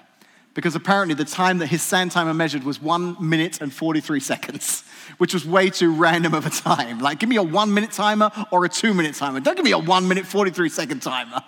Because 0.53 0.75
apparently 0.75 1.15
the 1.15 1.25
time 1.25 1.59
that 1.59 1.69
his 1.69 1.81
sand 1.81 2.11
timer 2.11 2.35
measured 2.35 2.65
was 2.65 2.83
one 2.83 3.17
minute 3.19 3.63
and 3.63 3.73
43 3.73 4.21
seconds, 4.21 4.85
which 5.19 5.33
was 5.33 5.47
way 5.47 5.71
too 5.71 5.95
random 5.95 6.35
of 6.35 6.45
a 6.45 6.51
time. 6.51 6.99
Like, 6.99 7.19
give 7.19 7.29
me 7.29 7.37
a 7.37 7.43
one 7.43 7.73
minute 7.73 7.93
timer 7.93 8.31
or 8.51 8.67
a 8.67 8.69
two 8.69 8.93
minute 8.93 9.15
timer. 9.15 9.41
Don't 9.41 9.57
give 9.57 9.65
me 9.65 9.73
a 9.73 9.79
one 9.79 10.07
minute, 10.07 10.27
43 10.27 10.69
second 10.69 11.01
timer. 11.01 11.43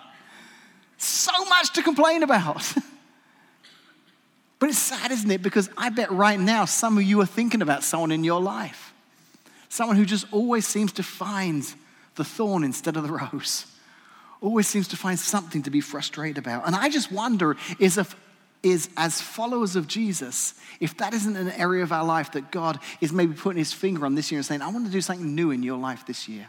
So 0.97 1.31
much 1.45 1.73
to 1.73 1.83
complain 1.83 2.23
about. 2.23 2.73
But 4.63 4.69
it's 4.69 4.79
sad, 4.79 5.11
isn't 5.11 5.29
it? 5.29 5.41
Because 5.41 5.69
I 5.77 5.89
bet 5.89 6.09
right 6.09 6.39
now 6.39 6.63
some 6.63 6.97
of 6.97 7.03
you 7.03 7.19
are 7.19 7.25
thinking 7.25 7.61
about 7.61 7.83
someone 7.83 8.13
in 8.13 8.23
your 8.23 8.39
life. 8.39 8.93
Someone 9.67 9.97
who 9.97 10.05
just 10.05 10.25
always 10.31 10.65
seems 10.65 10.93
to 10.93 11.03
find 11.03 11.65
the 12.15 12.23
thorn 12.23 12.63
instead 12.63 12.95
of 12.95 13.03
the 13.03 13.11
rose. 13.11 13.65
Always 14.39 14.65
seems 14.65 14.87
to 14.87 14.95
find 14.95 15.19
something 15.19 15.63
to 15.63 15.69
be 15.69 15.81
frustrated 15.81 16.37
about. 16.37 16.65
And 16.65 16.77
I 16.77 16.87
just 16.87 17.11
wonder 17.11 17.57
is 17.77 17.97
if 17.97 18.15
is 18.63 18.89
as 18.95 19.19
followers 19.19 19.75
of 19.75 19.89
Jesus, 19.89 20.53
if 20.79 20.95
that 20.95 21.13
isn't 21.13 21.35
an 21.35 21.49
area 21.49 21.83
of 21.83 21.91
our 21.91 22.05
life 22.05 22.31
that 22.31 22.49
God 22.49 22.79
is 23.01 23.11
maybe 23.11 23.33
putting 23.33 23.59
his 23.59 23.73
finger 23.73 24.05
on 24.05 24.15
this 24.15 24.31
year 24.31 24.39
and 24.39 24.45
saying, 24.45 24.61
I 24.61 24.69
want 24.69 24.85
to 24.85 24.91
do 24.93 25.01
something 25.01 25.35
new 25.35 25.51
in 25.51 25.61
your 25.61 25.77
life 25.77 26.05
this 26.05 26.29
year. 26.29 26.47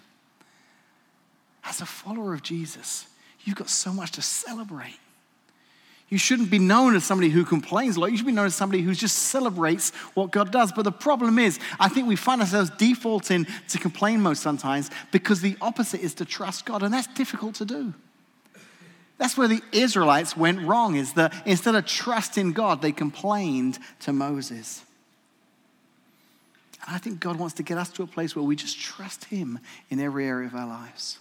As 1.64 1.80
a 1.80 1.86
follower 1.86 2.32
of 2.32 2.44
Jesus, 2.44 3.08
you've 3.42 3.56
got 3.56 3.68
so 3.68 3.92
much 3.92 4.12
to 4.12 4.22
celebrate. 4.22 5.00
You 6.08 6.18
shouldn't 6.18 6.50
be 6.50 6.58
known 6.58 6.94
as 6.94 7.04
somebody 7.04 7.30
who 7.30 7.44
complains 7.44 7.96
a 7.96 8.00
lot. 8.00 8.10
You 8.10 8.18
should 8.18 8.26
be 8.26 8.32
known 8.32 8.46
as 8.46 8.54
somebody 8.54 8.82
who 8.82 8.94
just 8.94 9.16
celebrates 9.16 9.90
what 10.14 10.30
God 10.30 10.52
does. 10.52 10.70
But 10.70 10.82
the 10.82 10.92
problem 10.92 11.38
is, 11.38 11.58
I 11.80 11.88
think 11.88 12.06
we 12.06 12.16
find 12.16 12.40
ourselves 12.40 12.70
defaulting 12.70 13.46
to 13.68 13.78
complain 13.78 14.20
most 14.20 14.42
sometimes 14.42 14.90
because 15.10 15.40
the 15.40 15.56
opposite 15.60 16.00
is 16.00 16.14
to 16.14 16.24
trust 16.24 16.66
God, 16.66 16.82
and 16.82 16.92
that's 16.92 17.06
difficult 17.08 17.54
to 17.56 17.64
do. 17.64 17.94
That's 19.16 19.36
where 19.36 19.48
the 19.48 19.62
Israelites 19.72 20.36
went 20.36 20.60
wrong, 20.60 20.96
is 20.96 21.14
that 21.14 21.32
instead 21.46 21.74
of 21.74 21.86
trusting 21.86 22.52
God, 22.52 22.82
they 22.82 22.92
complained 22.92 23.78
to 24.00 24.12
Moses. 24.12 24.84
And 26.86 26.94
I 26.94 26.98
think 26.98 27.20
God 27.20 27.36
wants 27.36 27.54
to 27.54 27.62
get 27.62 27.78
us 27.78 27.88
to 27.90 28.02
a 28.02 28.06
place 28.06 28.36
where 28.36 28.42
we 28.42 28.56
just 28.56 28.78
trust 28.78 29.24
Him 29.26 29.58
in 29.88 30.00
every 30.00 30.26
area 30.26 30.48
of 30.48 30.54
our 30.54 30.66
lives. 30.66 31.18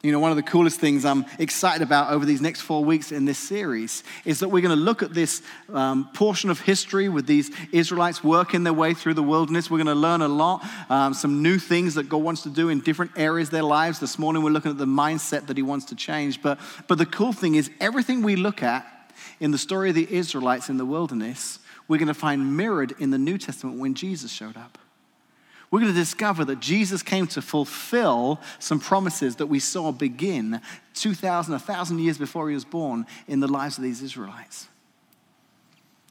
You 0.00 0.12
know, 0.12 0.20
one 0.20 0.30
of 0.30 0.36
the 0.36 0.44
coolest 0.44 0.78
things 0.78 1.04
I'm 1.04 1.26
excited 1.40 1.82
about 1.82 2.12
over 2.12 2.24
these 2.24 2.40
next 2.40 2.60
four 2.60 2.84
weeks 2.84 3.10
in 3.10 3.24
this 3.24 3.38
series 3.38 4.04
is 4.24 4.38
that 4.38 4.48
we're 4.48 4.62
going 4.62 4.76
to 4.76 4.80
look 4.80 5.02
at 5.02 5.12
this 5.12 5.42
um, 5.74 6.08
portion 6.14 6.50
of 6.50 6.60
history 6.60 7.08
with 7.08 7.26
these 7.26 7.50
Israelites 7.72 8.22
working 8.22 8.62
their 8.62 8.72
way 8.72 8.94
through 8.94 9.14
the 9.14 9.24
wilderness. 9.24 9.68
We're 9.68 9.78
going 9.78 9.88
to 9.88 9.96
learn 9.96 10.22
a 10.22 10.28
lot, 10.28 10.64
um, 10.88 11.14
some 11.14 11.42
new 11.42 11.58
things 11.58 11.96
that 11.96 12.08
God 12.08 12.22
wants 12.22 12.42
to 12.42 12.48
do 12.48 12.68
in 12.68 12.78
different 12.78 13.10
areas 13.16 13.48
of 13.48 13.52
their 13.52 13.64
lives. 13.64 13.98
This 13.98 14.20
morning 14.20 14.44
we're 14.44 14.52
looking 14.52 14.70
at 14.70 14.78
the 14.78 14.86
mindset 14.86 15.48
that 15.48 15.56
He 15.56 15.64
wants 15.64 15.86
to 15.86 15.96
change. 15.96 16.42
But, 16.42 16.60
but 16.86 16.98
the 16.98 17.06
cool 17.06 17.32
thing 17.32 17.56
is, 17.56 17.68
everything 17.80 18.22
we 18.22 18.36
look 18.36 18.62
at 18.62 18.86
in 19.40 19.50
the 19.50 19.58
story 19.58 19.88
of 19.88 19.96
the 19.96 20.14
Israelites 20.14 20.68
in 20.68 20.76
the 20.76 20.86
wilderness, 20.86 21.58
we're 21.88 21.98
going 21.98 22.06
to 22.06 22.14
find 22.14 22.56
mirrored 22.56 22.94
in 23.00 23.10
the 23.10 23.18
New 23.18 23.36
Testament 23.36 23.80
when 23.80 23.94
Jesus 23.94 24.30
showed 24.30 24.56
up 24.56 24.78
we're 25.70 25.80
going 25.80 25.92
to 25.92 25.98
discover 25.98 26.44
that 26.46 26.60
Jesus 26.60 27.02
came 27.02 27.26
to 27.28 27.42
fulfill 27.42 28.40
some 28.58 28.80
promises 28.80 29.36
that 29.36 29.46
we 29.46 29.58
saw 29.58 29.92
begin 29.92 30.60
2,000, 30.94 31.52
1,000 31.52 31.98
years 31.98 32.16
before 32.16 32.48
he 32.48 32.54
was 32.54 32.64
born 32.64 33.06
in 33.26 33.40
the 33.40 33.48
lives 33.48 33.76
of 33.76 33.84
these 33.84 34.02
Israelites. 34.02 34.68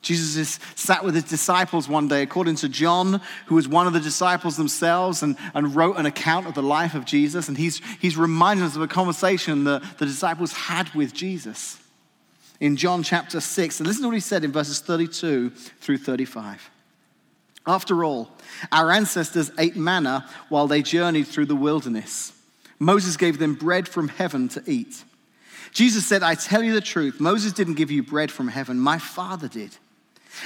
Jesus 0.02 0.36
is 0.36 0.60
sat 0.76 1.04
with 1.04 1.16
his 1.16 1.24
disciples 1.24 1.90
one 1.90 2.08
day, 2.08 2.22
according 2.22 2.56
to 2.58 2.70
John, 2.70 3.20
who 3.48 3.56
was 3.56 3.68
one 3.68 3.88
of 3.88 3.94
the 3.94 4.00
disciples 4.00 4.56
themselves 4.56 5.24
and, 5.24 5.36
and 5.56 5.76
wrote 5.76 5.98
an 5.98 6.06
account 6.06 6.48
of 6.48 6.54
the 6.54 6.62
life 6.62 6.94
of 6.94 7.04
Jesus. 7.04 7.48
And 7.48 7.58
he's, 7.58 7.82
he's 8.00 8.16
reminding 8.16 8.64
us 8.64 8.76
of 8.76 8.82
a 8.84 8.88
conversation 8.88 9.64
that 9.64 9.98
the 9.98 10.06
disciples 10.06 10.54
had 10.54 10.94
with 10.94 11.14
Jesus 11.14 11.80
in 12.60 12.78
John 12.78 13.02
chapter 13.02 13.42
6. 13.42 13.80
And 13.80 13.88
listen 13.88 14.04
to 14.04 14.08
what 14.08 14.14
he 14.14 14.20
said 14.20 14.44
in 14.44 14.52
verses 14.52 14.80
32 14.80 15.50
through 15.50 15.98
35. 15.98 16.70
After 17.68 18.06
all, 18.06 18.32
our 18.72 18.92
ancestors 18.92 19.52
ate 19.60 19.76
manna 19.76 20.28
while 20.48 20.68
they 20.68 20.82
journeyed 20.82 21.28
through 21.28 21.48
the 21.48 21.56
wilderness. 21.56 22.32
Moses 22.80 23.18
gave 23.18 23.40
them 23.40 23.56
bread 23.56 23.88
from 23.88 24.08
heaven 24.08 24.48
to 24.50 24.64
eat. 24.66 25.04
Jesus 25.74 26.06
said, 26.06 26.24
I 26.24 26.36
tell 26.36 26.64
you 26.64 26.74
the 26.74 26.82
truth, 26.82 27.20
Moses 27.20 27.52
didn't 27.52 27.74
give 27.74 27.92
you 27.92 28.02
bread 28.04 28.32
from 28.32 28.48
heaven, 28.48 28.80
my 28.80 28.98
Father 28.98 29.50
did. 29.50 29.76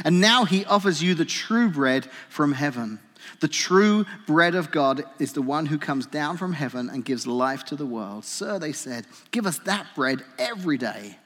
And 0.04 0.20
now 0.20 0.46
he 0.46 0.66
offers 0.66 1.04
you 1.04 1.14
the 1.14 1.26
true 1.26 1.70
bread 1.70 2.06
from 2.28 2.54
heaven. 2.54 3.00
The 3.40 3.48
true 3.48 4.06
bread 4.26 4.56
of 4.56 4.72
God 4.72 5.04
is 5.20 5.34
the 5.34 5.42
one 5.42 5.68
who 5.68 5.78
comes 5.78 6.08
down 6.08 6.38
from 6.38 6.54
heaven 6.54 6.90
and 6.90 7.06
gives 7.06 7.28
life 7.28 7.66
to 7.66 7.76
the 7.76 7.86
world. 7.86 8.26
Sir, 8.26 8.58
they 8.58 8.72
said, 8.72 9.06
give 9.30 9.46
us 9.46 9.60
that 9.60 9.88
bread 9.96 10.24
every 10.40 10.78
day. 10.78 11.18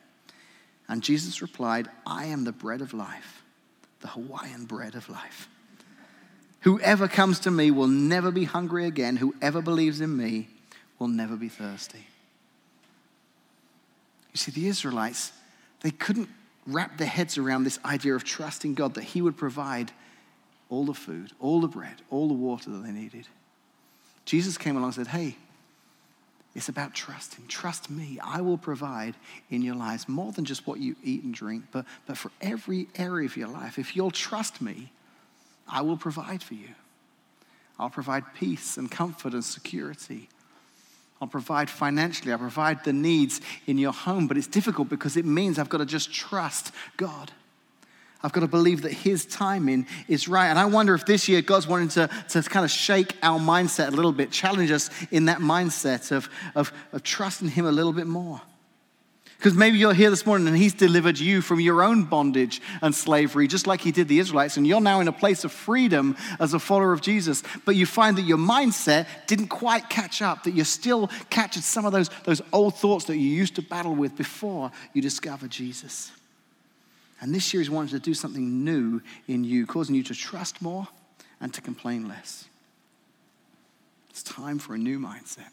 And 0.89 1.01
Jesus 1.01 1.41
replied, 1.41 1.89
I 2.05 2.25
am 2.25 2.43
the 2.43 2.51
bread 2.51 2.81
of 2.81 2.93
life, 2.93 3.43
the 4.01 4.09
Hawaiian 4.09 4.65
bread 4.65 4.95
of 4.95 5.09
life. 5.09 5.47
Whoever 6.65 7.07
comes 7.07 7.39
to 7.41 7.51
me 7.51 7.69
will 7.69 7.87
never 7.87 8.31
be 8.31 8.43
hungry 8.43 8.87
again. 8.87 9.17
Whoever 9.17 9.61
believes 9.61 10.01
in 10.01 10.17
me 10.17 10.47
will 10.97 11.07
never 11.07 11.35
be 11.35 11.47
thirsty. 11.47 12.07
You 14.33 14.37
see, 14.37 14.51
the 14.51 14.67
Israelites, 14.67 15.31
they 15.81 15.91
couldn't 15.91 16.27
wrap 16.65 16.97
their 16.97 17.07
heads 17.07 17.37
around 17.37 17.65
this 17.65 17.77
idea 17.85 18.15
of 18.15 18.23
trusting 18.23 18.73
God 18.73 18.95
that 18.95 19.03
He 19.03 19.21
would 19.21 19.37
provide 19.37 19.91
all 20.71 20.85
the 20.85 20.95
food, 20.95 21.33
all 21.39 21.61
the 21.61 21.67
bread, 21.67 22.01
all 22.09 22.27
the 22.27 22.33
water 22.33 22.71
that 22.71 22.83
they 22.83 22.91
needed. 22.91 23.27
Jesus 24.25 24.57
came 24.57 24.75
along 24.75 24.87
and 24.87 24.95
said, 24.95 25.07
Hey, 25.07 25.37
it's 26.55 26.67
about 26.67 26.95
trusting. 26.95 27.45
Trust 27.45 27.91
me. 27.91 28.17
I 28.23 28.41
will 28.41 28.57
provide 28.57 29.13
in 29.51 29.61
your 29.61 29.75
lives 29.75 30.09
more 30.09 30.31
than 30.31 30.45
just 30.45 30.65
what 30.65 30.79
you 30.79 30.95
eat 31.03 31.21
and 31.21 31.31
drink, 31.31 31.65
but, 31.71 31.85
but 32.07 32.17
for 32.17 32.31
every 32.41 32.87
area 32.95 33.27
of 33.27 33.37
your 33.37 33.49
life. 33.49 33.77
If 33.77 33.95
you'll 33.95 34.09
trust 34.09 34.63
me, 34.63 34.91
I 35.67 35.81
will 35.81 35.97
provide 35.97 36.43
for 36.43 36.53
you. 36.53 36.69
I'll 37.77 37.89
provide 37.89 38.23
peace 38.35 38.77
and 38.77 38.89
comfort 38.89 39.33
and 39.33 39.43
security. 39.43 40.29
I'll 41.21 41.27
provide 41.27 41.69
financially. 41.69 42.31
I'll 42.31 42.37
provide 42.37 42.83
the 42.83 42.93
needs 42.93 43.41
in 43.67 43.77
your 43.77 43.93
home. 43.93 44.27
But 44.27 44.37
it's 44.37 44.47
difficult 44.47 44.89
because 44.89 45.17
it 45.17 45.25
means 45.25 45.57
I've 45.57 45.69
got 45.69 45.79
to 45.79 45.85
just 45.85 46.13
trust 46.13 46.71
God. 46.97 47.31
I've 48.21 48.31
got 48.31 48.41
to 48.41 48.47
believe 48.47 48.81
that 48.83 48.91
His 48.91 49.25
timing 49.25 49.87
is 50.07 50.27
right. 50.27 50.47
And 50.47 50.57
I 50.57 50.65
wonder 50.65 50.95
if 50.95 51.05
this 51.05 51.27
year 51.27 51.41
God's 51.41 51.67
wanting 51.67 51.89
to, 51.89 52.09
to 52.29 52.41
kind 52.43 52.65
of 52.65 52.71
shake 52.71 53.15
our 53.21 53.39
mindset 53.39 53.89
a 53.89 53.91
little 53.91 54.11
bit, 54.11 54.31
challenge 54.31 54.71
us 54.71 54.89
in 55.11 55.25
that 55.25 55.39
mindset 55.39 56.11
of, 56.11 56.29
of, 56.55 56.73
of 56.91 57.03
trusting 57.03 57.49
Him 57.49 57.65
a 57.65 57.71
little 57.71 57.93
bit 57.93 58.07
more. 58.07 58.41
Because 59.37 59.53
maybe 59.53 59.77
you're 59.77 59.93
here 59.93 60.09
this 60.09 60.25
morning 60.25 60.47
and 60.47 60.57
He's 60.57 60.73
delivered 60.73 61.19
you 61.19 61.41
from 61.41 61.59
your 61.59 61.83
own 61.83 62.03
bondage 62.03 62.61
and 62.81 62.95
slavery, 62.95 63.47
just 63.47 63.67
like 63.67 63.81
He 63.81 63.91
did 63.91 64.07
the 64.07 64.19
Israelites, 64.19 64.57
and 64.57 64.65
you're 64.65 64.81
now 64.81 65.01
in 65.01 65.07
a 65.07 65.13
place 65.13 65.43
of 65.43 65.51
freedom 65.51 66.15
as 66.39 66.53
a 66.53 66.59
follower 66.59 66.93
of 66.93 67.01
Jesus. 67.01 67.43
But 67.65 67.75
you 67.75 67.85
find 67.85 68.17
that 68.17 68.23
your 68.23 68.37
mindset 68.37 69.07
didn't 69.27 69.49
quite 69.49 69.89
catch 69.89 70.21
up, 70.21 70.43
that 70.43 70.51
you're 70.51 70.65
still 70.65 71.09
catching 71.29 71.61
some 71.61 71.85
of 71.85 71.91
those, 71.91 72.09
those 72.23 72.41
old 72.53 72.75
thoughts 72.75 73.05
that 73.05 73.17
you 73.17 73.29
used 73.29 73.55
to 73.55 73.61
battle 73.61 73.93
with 73.93 74.15
before 74.15 74.71
you 74.93 75.01
discovered 75.01 75.51
Jesus. 75.51 76.11
And 77.21 77.33
this 77.33 77.53
year 77.53 77.61
He's 77.61 77.69
wanting 77.69 77.91
to 77.91 77.99
do 77.99 78.13
something 78.13 78.63
new 78.63 79.01
in 79.27 79.43
you, 79.43 79.65
causing 79.65 79.95
you 79.95 80.03
to 80.03 80.15
trust 80.15 80.61
more 80.61 80.87
and 81.41 81.53
to 81.53 81.61
complain 81.61 82.07
less. 82.07 82.45
It's 84.09 84.23
time 84.23 84.59
for 84.59 84.75
a 84.75 84.77
new 84.77 84.97
mindset. 84.97 85.49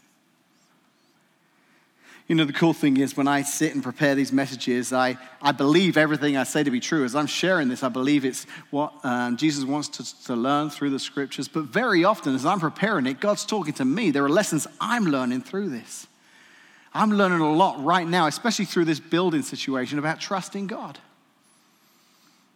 You 2.28 2.36
know, 2.36 2.44
the 2.44 2.52
cool 2.52 2.72
thing 2.72 2.98
is 2.98 3.16
when 3.16 3.26
I 3.26 3.42
sit 3.42 3.74
and 3.74 3.82
prepare 3.82 4.14
these 4.14 4.32
messages, 4.32 4.92
I, 4.92 5.18
I 5.40 5.52
believe 5.52 5.96
everything 5.96 6.36
I 6.36 6.44
say 6.44 6.62
to 6.62 6.70
be 6.70 6.78
true. 6.78 7.04
As 7.04 7.16
I'm 7.16 7.26
sharing 7.26 7.68
this, 7.68 7.82
I 7.82 7.88
believe 7.88 8.24
it's 8.24 8.46
what 8.70 8.92
um, 9.02 9.36
Jesus 9.36 9.64
wants 9.64 9.88
to, 9.88 10.24
to 10.26 10.36
learn 10.36 10.70
through 10.70 10.90
the 10.90 11.00
scriptures. 11.00 11.48
But 11.48 11.64
very 11.64 12.04
often, 12.04 12.34
as 12.34 12.46
I'm 12.46 12.60
preparing 12.60 13.06
it, 13.06 13.20
God's 13.20 13.44
talking 13.44 13.74
to 13.74 13.84
me. 13.84 14.12
There 14.12 14.24
are 14.24 14.30
lessons 14.30 14.66
I'm 14.80 15.04
learning 15.04 15.42
through 15.42 15.70
this. 15.70 16.06
I'm 16.94 17.10
learning 17.10 17.40
a 17.40 17.52
lot 17.52 17.82
right 17.82 18.06
now, 18.06 18.26
especially 18.26 18.66
through 18.66 18.84
this 18.84 19.00
building 19.00 19.42
situation, 19.42 19.98
about 19.98 20.20
trusting 20.20 20.68
God. 20.68 20.98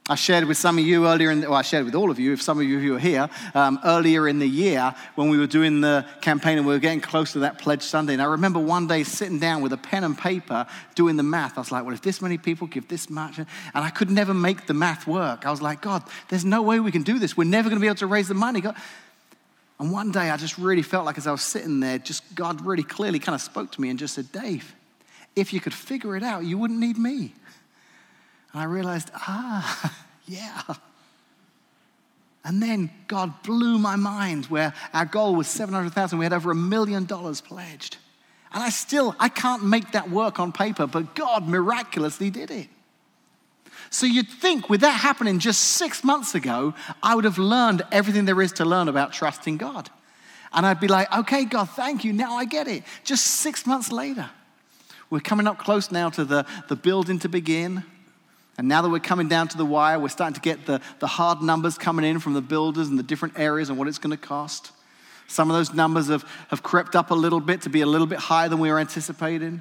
I 0.08 0.14
shared 0.14 0.44
with 0.44 0.56
some 0.56 0.78
of 0.78 0.84
you 0.84 1.08
earlier, 1.08 1.32
in 1.32 1.40
the, 1.40 1.50
well, 1.50 1.58
I 1.58 1.62
shared 1.62 1.84
with 1.84 1.96
all 1.96 2.12
of 2.12 2.20
you, 2.20 2.32
if 2.32 2.40
some 2.40 2.60
of 2.60 2.64
you 2.64 2.78
who 2.78 2.94
are 2.94 2.98
here, 2.98 3.28
um, 3.54 3.80
earlier 3.84 4.28
in 4.28 4.38
the 4.38 4.46
year 4.46 4.94
when 5.16 5.30
we 5.30 5.36
were 5.36 5.48
doing 5.48 5.80
the 5.80 6.06
campaign 6.20 6.58
and 6.58 6.66
we 6.66 6.72
were 6.72 6.78
getting 6.78 7.00
close 7.00 7.32
to 7.32 7.40
that 7.40 7.58
Pledge 7.58 7.82
Sunday. 7.82 8.12
And 8.12 8.22
I 8.22 8.26
remember 8.26 8.60
one 8.60 8.86
day 8.86 9.02
sitting 9.02 9.40
down 9.40 9.62
with 9.62 9.72
a 9.72 9.76
pen 9.76 10.04
and 10.04 10.16
paper 10.16 10.64
doing 10.94 11.16
the 11.16 11.24
math. 11.24 11.58
I 11.58 11.60
was 11.60 11.72
like, 11.72 11.84
well, 11.84 11.92
if 11.92 12.02
this 12.02 12.22
many 12.22 12.38
people 12.38 12.68
give 12.68 12.86
this 12.86 13.10
much, 13.10 13.38
and 13.38 13.48
I 13.74 13.90
could 13.90 14.08
never 14.08 14.32
make 14.32 14.66
the 14.66 14.74
math 14.74 15.08
work. 15.08 15.44
I 15.44 15.50
was 15.50 15.60
like, 15.60 15.80
God, 15.80 16.04
there's 16.28 16.44
no 16.44 16.62
way 16.62 16.78
we 16.78 16.92
can 16.92 17.02
do 17.02 17.18
this. 17.18 17.36
We're 17.36 17.42
never 17.42 17.68
going 17.68 17.80
to 17.80 17.82
be 17.82 17.88
able 17.88 17.96
to 17.96 18.06
raise 18.06 18.28
the 18.28 18.34
money. 18.34 18.60
God. 18.60 18.76
And 19.80 19.90
one 19.90 20.12
day 20.12 20.30
I 20.30 20.36
just 20.36 20.56
really 20.56 20.82
felt 20.82 21.04
like 21.04 21.18
as 21.18 21.26
I 21.26 21.32
was 21.32 21.42
sitting 21.42 21.80
there, 21.80 21.98
just 21.98 22.22
God 22.32 22.64
really 22.64 22.84
clearly 22.84 23.18
kind 23.18 23.34
of 23.34 23.40
spoke 23.40 23.72
to 23.72 23.80
me 23.80 23.90
and 23.90 23.98
just 23.98 24.14
said, 24.14 24.30
Dave, 24.30 24.72
if 25.34 25.52
you 25.52 25.60
could 25.60 25.74
figure 25.74 26.16
it 26.16 26.22
out, 26.22 26.44
you 26.44 26.58
wouldn't 26.58 26.78
need 26.78 26.96
me. 26.96 27.34
And 28.56 28.62
I 28.62 28.64
realized, 28.68 29.10
ah, 29.14 29.94
yeah. 30.26 30.62
And 32.42 32.62
then 32.62 32.88
God 33.06 33.42
blew 33.42 33.76
my 33.76 33.96
mind 33.96 34.46
where 34.46 34.72
our 34.94 35.04
goal 35.04 35.34
was 35.34 35.46
700,000. 35.46 36.18
We 36.18 36.24
had 36.24 36.32
over 36.32 36.52
a 36.52 36.54
million 36.54 37.04
dollars 37.04 37.42
pledged. 37.42 37.98
And 38.54 38.62
I 38.62 38.70
still, 38.70 39.14
I 39.20 39.28
can't 39.28 39.62
make 39.62 39.92
that 39.92 40.08
work 40.08 40.40
on 40.40 40.52
paper, 40.52 40.86
but 40.86 41.14
God 41.14 41.46
miraculously 41.46 42.30
did 42.30 42.50
it. 42.50 42.68
So 43.90 44.06
you'd 44.06 44.30
think 44.30 44.70
with 44.70 44.80
that 44.80 45.00
happening 45.00 45.38
just 45.38 45.60
six 45.60 46.02
months 46.02 46.34
ago, 46.34 46.72
I 47.02 47.14
would 47.14 47.26
have 47.26 47.36
learned 47.36 47.82
everything 47.92 48.24
there 48.24 48.40
is 48.40 48.52
to 48.52 48.64
learn 48.64 48.88
about 48.88 49.12
trusting 49.12 49.58
God. 49.58 49.90
And 50.54 50.64
I'd 50.64 50.80
be 50.80 50.88
like, 50.88 51.14
okay, 51.14 51.44
God, 51.44 51.68
thank 51.68 52.04
you. 52.04 52.14
Now 52.14 52.36
I 52.36 52.46
get 52.46 52.68
it. 52.68 52.84
Just 53.04 53.26
six 53.26 53.66
months 53.66 53.92
later, 53.92 54.30
we're 55.10 55.20
coming 55.20 55.46
up 55.46 55.58
close 55.58 55.92
now 55.92 56.08
to 56.08 56.24
the, 56.24 56.46
the 56.68 56.76
building 56.76 57.18
to 57.18 57.28
begin. 57.28 57.84
And 58.58 58.68
now 58.68 58.80
that 58.82 58.88
we're 58.88 59.00
coming 59.00 59.28
down 59.28 59.48
to 59.48 59.56
the 59.56 59.66
wire, 59.66 59.98
we're 59.98 60.08
starting 60.08 60.34
to 60.34 60.40
get 60.40 60.64
the, 60.64 60.80
the 60.98 61.06
hard 61.06 61.42
numbers 61.42 61.76
coming 61.76 62.04
in 62.04 62.18
from 62.20 62.32
the 62.32 62.40
builders 62.40 62.88
and 62.88 62.98
the 62.98 63.02
different 63.02 63.38
areas 63.38 63.68
and 63.68 63.78
what 63.78 63.86
it's 63.86 63.98
going 63.98 64.16
to 64.16 64.16
cost. 64.16 64.72
Some 65.28 65.50
of 65.50 65.56
those 65.56 65.74
numbers 65.74 66.08
have, 66.08 66.24
have 66.48 66.62
crept 66.62 66.94
up 66.94 67.10
a 67.10 67.14
little 67.14 67.40
bit 67.40 67.62
to 67.62 67.68
be 67.68 67.80
a 67.80 67.86
little 67.86 68.06
bit 68.06 68.18
higher 68.18 68.48
than 68.48 68.58
we 68.58 68.70
were 68.70 68.78
anticipating. 68.78 69.60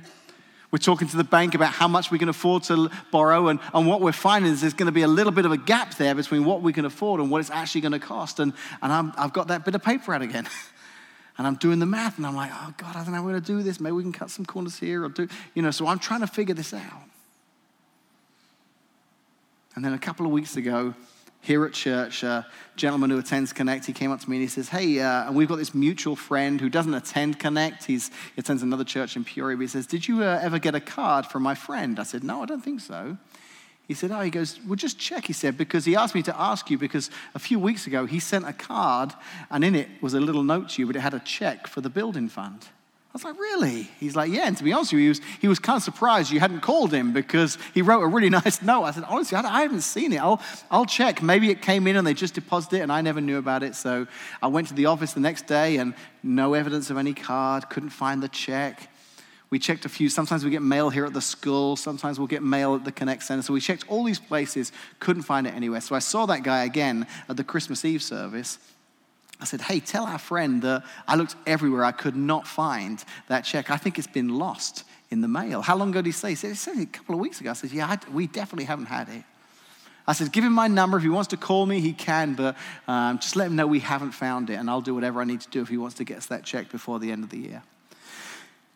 We're 0.72 0.80
talking 0.80 1.08
to 1.08 1.18
the 1.18 1.24
bank 1.24 1.56
about 1.56 1.74
how 1.74 1.88
much 1.88 2.12
we 2.12 2.20
can 2.20 2.30
afford 2.30 2.64
to 2.64 2.90
borrow, 3.12 3.48
and, 3.48 3.60
and 3.74 3.88
what 3.88 4.02
we're 4.02 4.12
finding 4.12 4.52
is 4.52 4.62
there's 4.62 4.74
going 4.74 4.88
to 4.88 4.92
be 4.92 5.04
a 5.04 5.08
little 5.08 5.32
bit 5.32 5.46
of 5.46 5.52
a 5.52 5.58
gap 5.58 5.96
there 5.96 6.14
between 6.14 6.44
what 6.44 6.62
we 6.62 6.74
can 6.74 6.86
afford 6.86 7.20
and 7.20 7.32
what 7.32 7.40
it's 7.40 7.52
actually 7.52 7.82
going 7.82 7.94
to 7.94 8.00
cost. 8.00 8.40
And, 8.40 8.54
and 8.82 8.92
i 8.92 9.22
have 9.22 9.34
got 9.34 9.48
that 9.48 9.64
bit 9.64 9.76
of 9.76 9.84
paper 9.84 10.14
out 10.14 10.22
again. 10.22 10.48
and 11.38 11.48
I'm 11.48 11.56
doing 11.56 11.80
the 11.80 11.86
math, 11.86 12.18
and 12.18 12.26
I'm 12.26 12.36
like, 12.36 12.52
oh, 12.54 12.74
God, 12.78 12.96
I 12.96 13.04
don't 13.04 13.12
know 13.12 13.20
how 13.20 13.24
we're 13.24 13.32
going 13.32 13.44
to 13.44 13.48
do 13.48 13.64
this. 13.64 13.80
Maybe 13.80 13.94
we 13.94 14.04
can 14.04 14.12
cut 14.12 14.30
some 14.30 14.46
corners 14.46 14.78
here 14.78 15.06
or 15.06 15.10
do, 15.10 15.28
you 15.54 15.62
know, 15.62 15.72
so 15.72 15.88
I'm 15.88 16.00
trying 16.00 16.22
to 16.22 16.28
figure 16.28 16.56
this 16.56 16.74
out. 16.74 17.04
And 19.76 19.84
then 19.84 19.94
a 19.94 20.00
couple 20.00 20.26
of 20.26 20.32
weeks 20.32 20.56
ago, 20.56 20.94
here 21.42 21.64
at 21.64 21.74
church, 21.74 22.24
a 22.24 22.48
gentleman 22.76 23.12
who 23.12 23.20
attends 23.20 23.54
Connect, 23.54 23.86
he 23.86 23.94
came 23.94 24.12
up 24.12 24.20
to 24.22 24.30
me 24.30 24.38
and 24.38 24.42
he 24.42 24.48
says, 24.48 24.70
Hey, 24.70 25.00
uh, 25.00 25.28
and 25.28 25.36
we've 25.36 25.48
got 25.48 25.58
this 25.58 25.76
mutual 25.76 26.16
friend 26.16 26.60
who 26.60 26.70
doesn't 26.70 26.94
attend 26.94 27.40
Connect. 27.40 27.84
He's, 27.84 28.08
he 28.08 28.40
attends 28.40 28.64
another 28.64 28.84
church 28.84 29.16
in 29.16 29.24
Peoria. 29.24 29.56
But 29.56 29.62
he 29.62 29.68
says, 29.68 29.86
Did 29.86 30.08
you 30.08 30.24
uh, 30.24 30.40
ever 30.42 30.58
get 30.58 30.74
a 30.74 30.80
card 30.80 31.28
from 31.28 31.44
my 31.44 31.54
friend? 31.54 32.00
I 32.00 32.04
said, 32.04 32.24
No, 32.24 32.42
I 32.42 32.46
don't 32.46 32.64
think 32.64 32.82
so. 32.82 33.18
He 33.88 33.94
said, 33.94 34.10
Oh, 34.12 34.22
he 34.22 34.32
goes, 34.32 34.60
Well, 34.66 34.76
just 34.76 34.98
check, 34.98 35.26
he 35.26 35.34
said, 35.34 35.56
because 35.56 35.86
he 35.86 35.96
asked 35.96 36.16
me 36.16 36.24
to 36.24 36.40
ask 36.40 36.72
you 36.72 36.80
because 36.80 37.12
a 37.36 37.40
few 37.40 37.60
weeks 37.60 37.86
ago 37.86 38.08
he 38.08 38.20
sent 38.20 38.48
a 38.48 38.54
card 38.54 39.14
and 39.52 39.64
in 39.64 39.76
it 39.76 39.88
was 40.02 40.16
a 40.16 40.20
little 40.20 40.44
note 40.44 40.70
to 40.70 40.82
you, 40.82 40.88
but 40.88 40.96
it 40.96 41.02
had 41.02 41.14
a 41.14 41.20
check 41.20 41.68
for 41.68 41.82
the 41.82 41.90
building 41.90 42.28
fund. 42.28 42.66
I 43.16 43.18
was 43.18 43.24
like, 43.24 43.40
really? 43.40 43.84
He's 43.98 44.14
like, 44.14 44.30
yeah. 44.30 44.46
And 44.46 44.58
to 44.58 44.64
be 44.66 44.74
honest 44.74 44.92
with 44.92 45.00
you, 45.00 45.06
he 45.06 45.08
was, 45.08 45.22
he 45.40 45.48
was 45.48 45.58
kind 45.58 45.78
of 45.78 45.84
surprised 45.84 46.32
you 46.32 46.42
hadn't 46.42 46.60
called 46.60 46.94
him 46.94 47.14
because 47.14 47.58
he 47.74 47.82
wrote 47.82 48.02
a 48.02 48.08
really 48.08 48.30
nice 48.44 48.62
note. 48.62 48.84
I 48.84 48.92
said, 48.92 49.06
honestly, 49.06 49.38
I, 49.38 49.60
I 49.60 49.62
haven't 49.62 49.84
seen 49.84 50.12
it. 50.12 50.18
I'll, 50.18 50.42
I'll 50.70 50.86
check. 50.86 51.22
Maybe 51.22 51.50
it 51.50 51.62
came 51.62 51.88
in 51.88 51.96
and 51.96 52.06
they 52.06 52.14
just 52.14 52.34
deposited 52.34 52.80
it 52.80 52.82
and 52.82 52.92
I 52.92 53.00
never 53.00 53.22
knew 53.22 53.38
about 53.38 53.64
it. 53.64 53.76
So 53.76 54.06
I 54.44 54.48
went 54.48 54.68
to 54.68 54.74
the 54.74 54.88
office 54.88 55.14
the 55.14 55.22
next 55.22 55.48
day 55.48 55.78
and 55.78 55.94
no 56.24 56.56
evidence 56.56 56.90
of 56.90 56.98
any 56.98 57.14
card, 57.14 57.70
couldn't 57.70 57.92
find 57.92 58.22
the 58.22 58.28
check. 58.28 58.90
We 59.50 59.60
checked 59.60 59.86
a 59.86 59.90
few. 59.90 60.10
Sometimes 60.10 60.44
we 60.44 60.52
get 60.52 60.62
mail 60.62 60.90
here 60.90 61.06
at 61.06 61.14
the 61.14 61.22
school. 61.22 61.78
Sometimes 61.78 62.20
we'll 62.20 62.28
get 62.28 62.44
mail 62.44 62.76
at 62.76 62.84
the 62.84 62.92
Connect 62.92 63.24
Center. 63.24 63.44
So 63.44 63.54
we 63.54 63.62
checked 63.62 63.86
all 63.88 64.04
these 64.04 64.20
places, 64.20 64.74
couldn't 65.00 65.24
find 65.24 65.48
it 65.48 65.54
anywhere. 65.54 65.80
So 65.80 65.96
I 65.96 66.00
saw 66.00 66.26
that 66.26 66.44
guy 66.44 66.66
again 66.66 67.08
at 67.30 67.38
the 67.38 67.46
Christmas 67.46 67.86
Eve 67.86 68.04
service. 68.04 68.60
I 69.40 69.46
said, 69.46 69.62
hey, 69.62 69.80
tell 69.80 70.06
our 70.06 70.18
friend 70.18 70.62
that 70.62 70.84
I 71.08 71.16
looked 71.16 71.36
everywhere. 71.46 71.84
I 71.84 71.92
could 71.92 72.16
not 72.16 72.48
find 72.48 73.04
that 73.28 73.42
check. 73.42 73.70
I 73.70 73.78
think 73.78 73.98
it's 73.98 74.08
been 74.08 74.30
lost 74.30 74.86
in 75.12 75.22
the 75.22 75.28
mail. 75.28 75.62
How 75.62 75.76
long 75.76 75.90
ago 75.90 76.02
did 76.02 76.08
he 76.08 76.12
say? 76.12 76.30
He 76.30 76.36
said, 76.36 76.78
a 76.78 76.86
couple 76.86 77.16
of 77.16 77.22
weeks 77.22 77.42
ago. 77.42 77.52
I 77.52 77.54
said, 77.54 77.72
yeah, 77.72 77.88
I, 77.88 77.98
we 78.12 78.28
definitely 78.28 78.66
haven't 78.66 78.86
had 78.86 79.10
it. 79.10 79.24
I 80.08 80.14
said, 80.14 80.32
give 80.32 80.44
him 80.44 80.54
my 80.54 80.68
number. 80.68 80.98
If 80.98 81.04
he 81.04 81.10
wants 81.10 81.30
to 81.30 81.38
call 81.38 81.66
me, 81.66 81.82
he 81.82 81.92
can, 81.92 82.36
but 82.36 82.56
um, 82.88 83.18
just 83.20 83.36
let 83.36 83.48
him 83.48 83.56
know 83.56 83.66
we 83.66 83.80
haven't 83.80 84.12
found 84.12 84.50
it, 84.50 84.56
and 84.56 84.70
I'll 84.70 84.82
do 84.82 84.94
whatever 84.94 85.20
I 85.20 85.24
need 85.24 85.42
to 85.42 85.50
do 85.50 85.62
if 85.62 85.68
he 85.68 85.78
wants 85.78 85.96
to 85.96 86.04
get 86.04 86.18
us 86.18 86.28
that 86.28 86.44
check 86.44 86.72
before 86.72 87.00
the 87.00 87.12
end 87.12 87.24
of 87.24 87.30
the 87.32 87.40
year. 87.40 87.64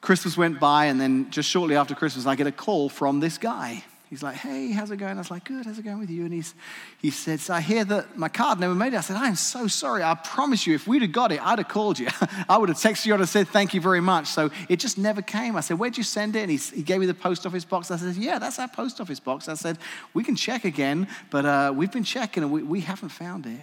Christmas 0.01 0.35
went 0.37 0.59
by, 0.59 0.85
and 0.85 0.99
then 0.99 1.29
just 1.29 1.49
shortly 1.49 1.75
after 1.75 1.93
Christmas, 1.93 2.25
I 2.25 2.35
get 2.35 2.47
a 2.47 2.51
call 2.51 2.89
from 2.89 3.19
this 3.19 3.37
guy. 3.37 3.83
He's 4.09 4.23
like, 4.23 4.37
hey, 4.37 4.71
how's 4.71 4.89
it 4.89 4.97
going? 4.97 5.17
I 5.17 5.19
was 5.19 5.29
like, 5.29 5.43
good, 5.43 5.67
how's 5.67 5.77
it 5.77 5.85
going 5.85 5.99
with 5.99 6.09
you? 6.09 6.25
And 6.25 6.33
he's, 6.33 6.55
he 6.99 7.11
said, 7.11 7.39
so 7.39 7.53
I 7.53 7.61
hear 7.61 7.85
that 7.85 8.17
my 8.17 8.27
card 8.27 8.59
never 8.59 8.73
made 8.73 8.93
it. 8.93 8.97
I 8.97 9.01
said, 9.01 9.17
I'm 9.17 9.35
so 9.35 9.67
sorry. 9.67 10.01
I 10.01 10.15
promise 10.15 10.65
you, 10.65 10.73
if 10.73 10.87
we'd 10.87 11.03
have 11.03 11.11
got 11.11 11.31
it, 11.31 11.45
I'd 11.45 11.59
have 11.59 11.67
called 11.67 11.99
you. 11.99 12.07
I 12.49 12.57
would 12.57 12.69
have 12.69 12.79
texted 12.79 13.05
you 13.05 13.13
and 13.13 13.29
said, 13.29 13.47
thank 13.49 13.75
you 13.75 13.81
very 13.81 14.01
much. 14.01 14.25
So 14.25 14.49
it 14.67 14.77
just 14.77 14.97
never 14.97 15.21
came. 15.21 15.55
I 15.55 15.61
said, 15.61 15.77
where'd 15.77 15.95
you 15.95 16.03
send 16.03 16.35
it? 16.35 16.41
And 16.41 16.49
he, 16.49 16.57
he 16.57 16.81
gave 16.81 16.99
me 16.99 17.05
the 17.05 17.13
post 17.13 17.45
office 17.45 17.65
box. 17.65 17.91
I 17.91 17.97
said, 17.97 18.15
yeah, 18.15 18.39
that's 18.39 18.57
our 18.57 18.67
post 18.67 18.99
office 18.99 19.19
box. 19.19 19.47
I 19.47 19.53
said, 19.53 19.77
we 20.15 20.23
can 20.23 20.35
check 20.35 20.65
again, 20.65 21.07
but 21.29 21.45
uh, 21.45 21.71
we've 21.75 21.91
been 21.91 22.03
checking 22.03 22.41
and 22.41 22.51
we, 22.51 22.63
we 22.63 22.81
haven't 22.81 23.09
found 23.09 23.45
it. 23.45 23.61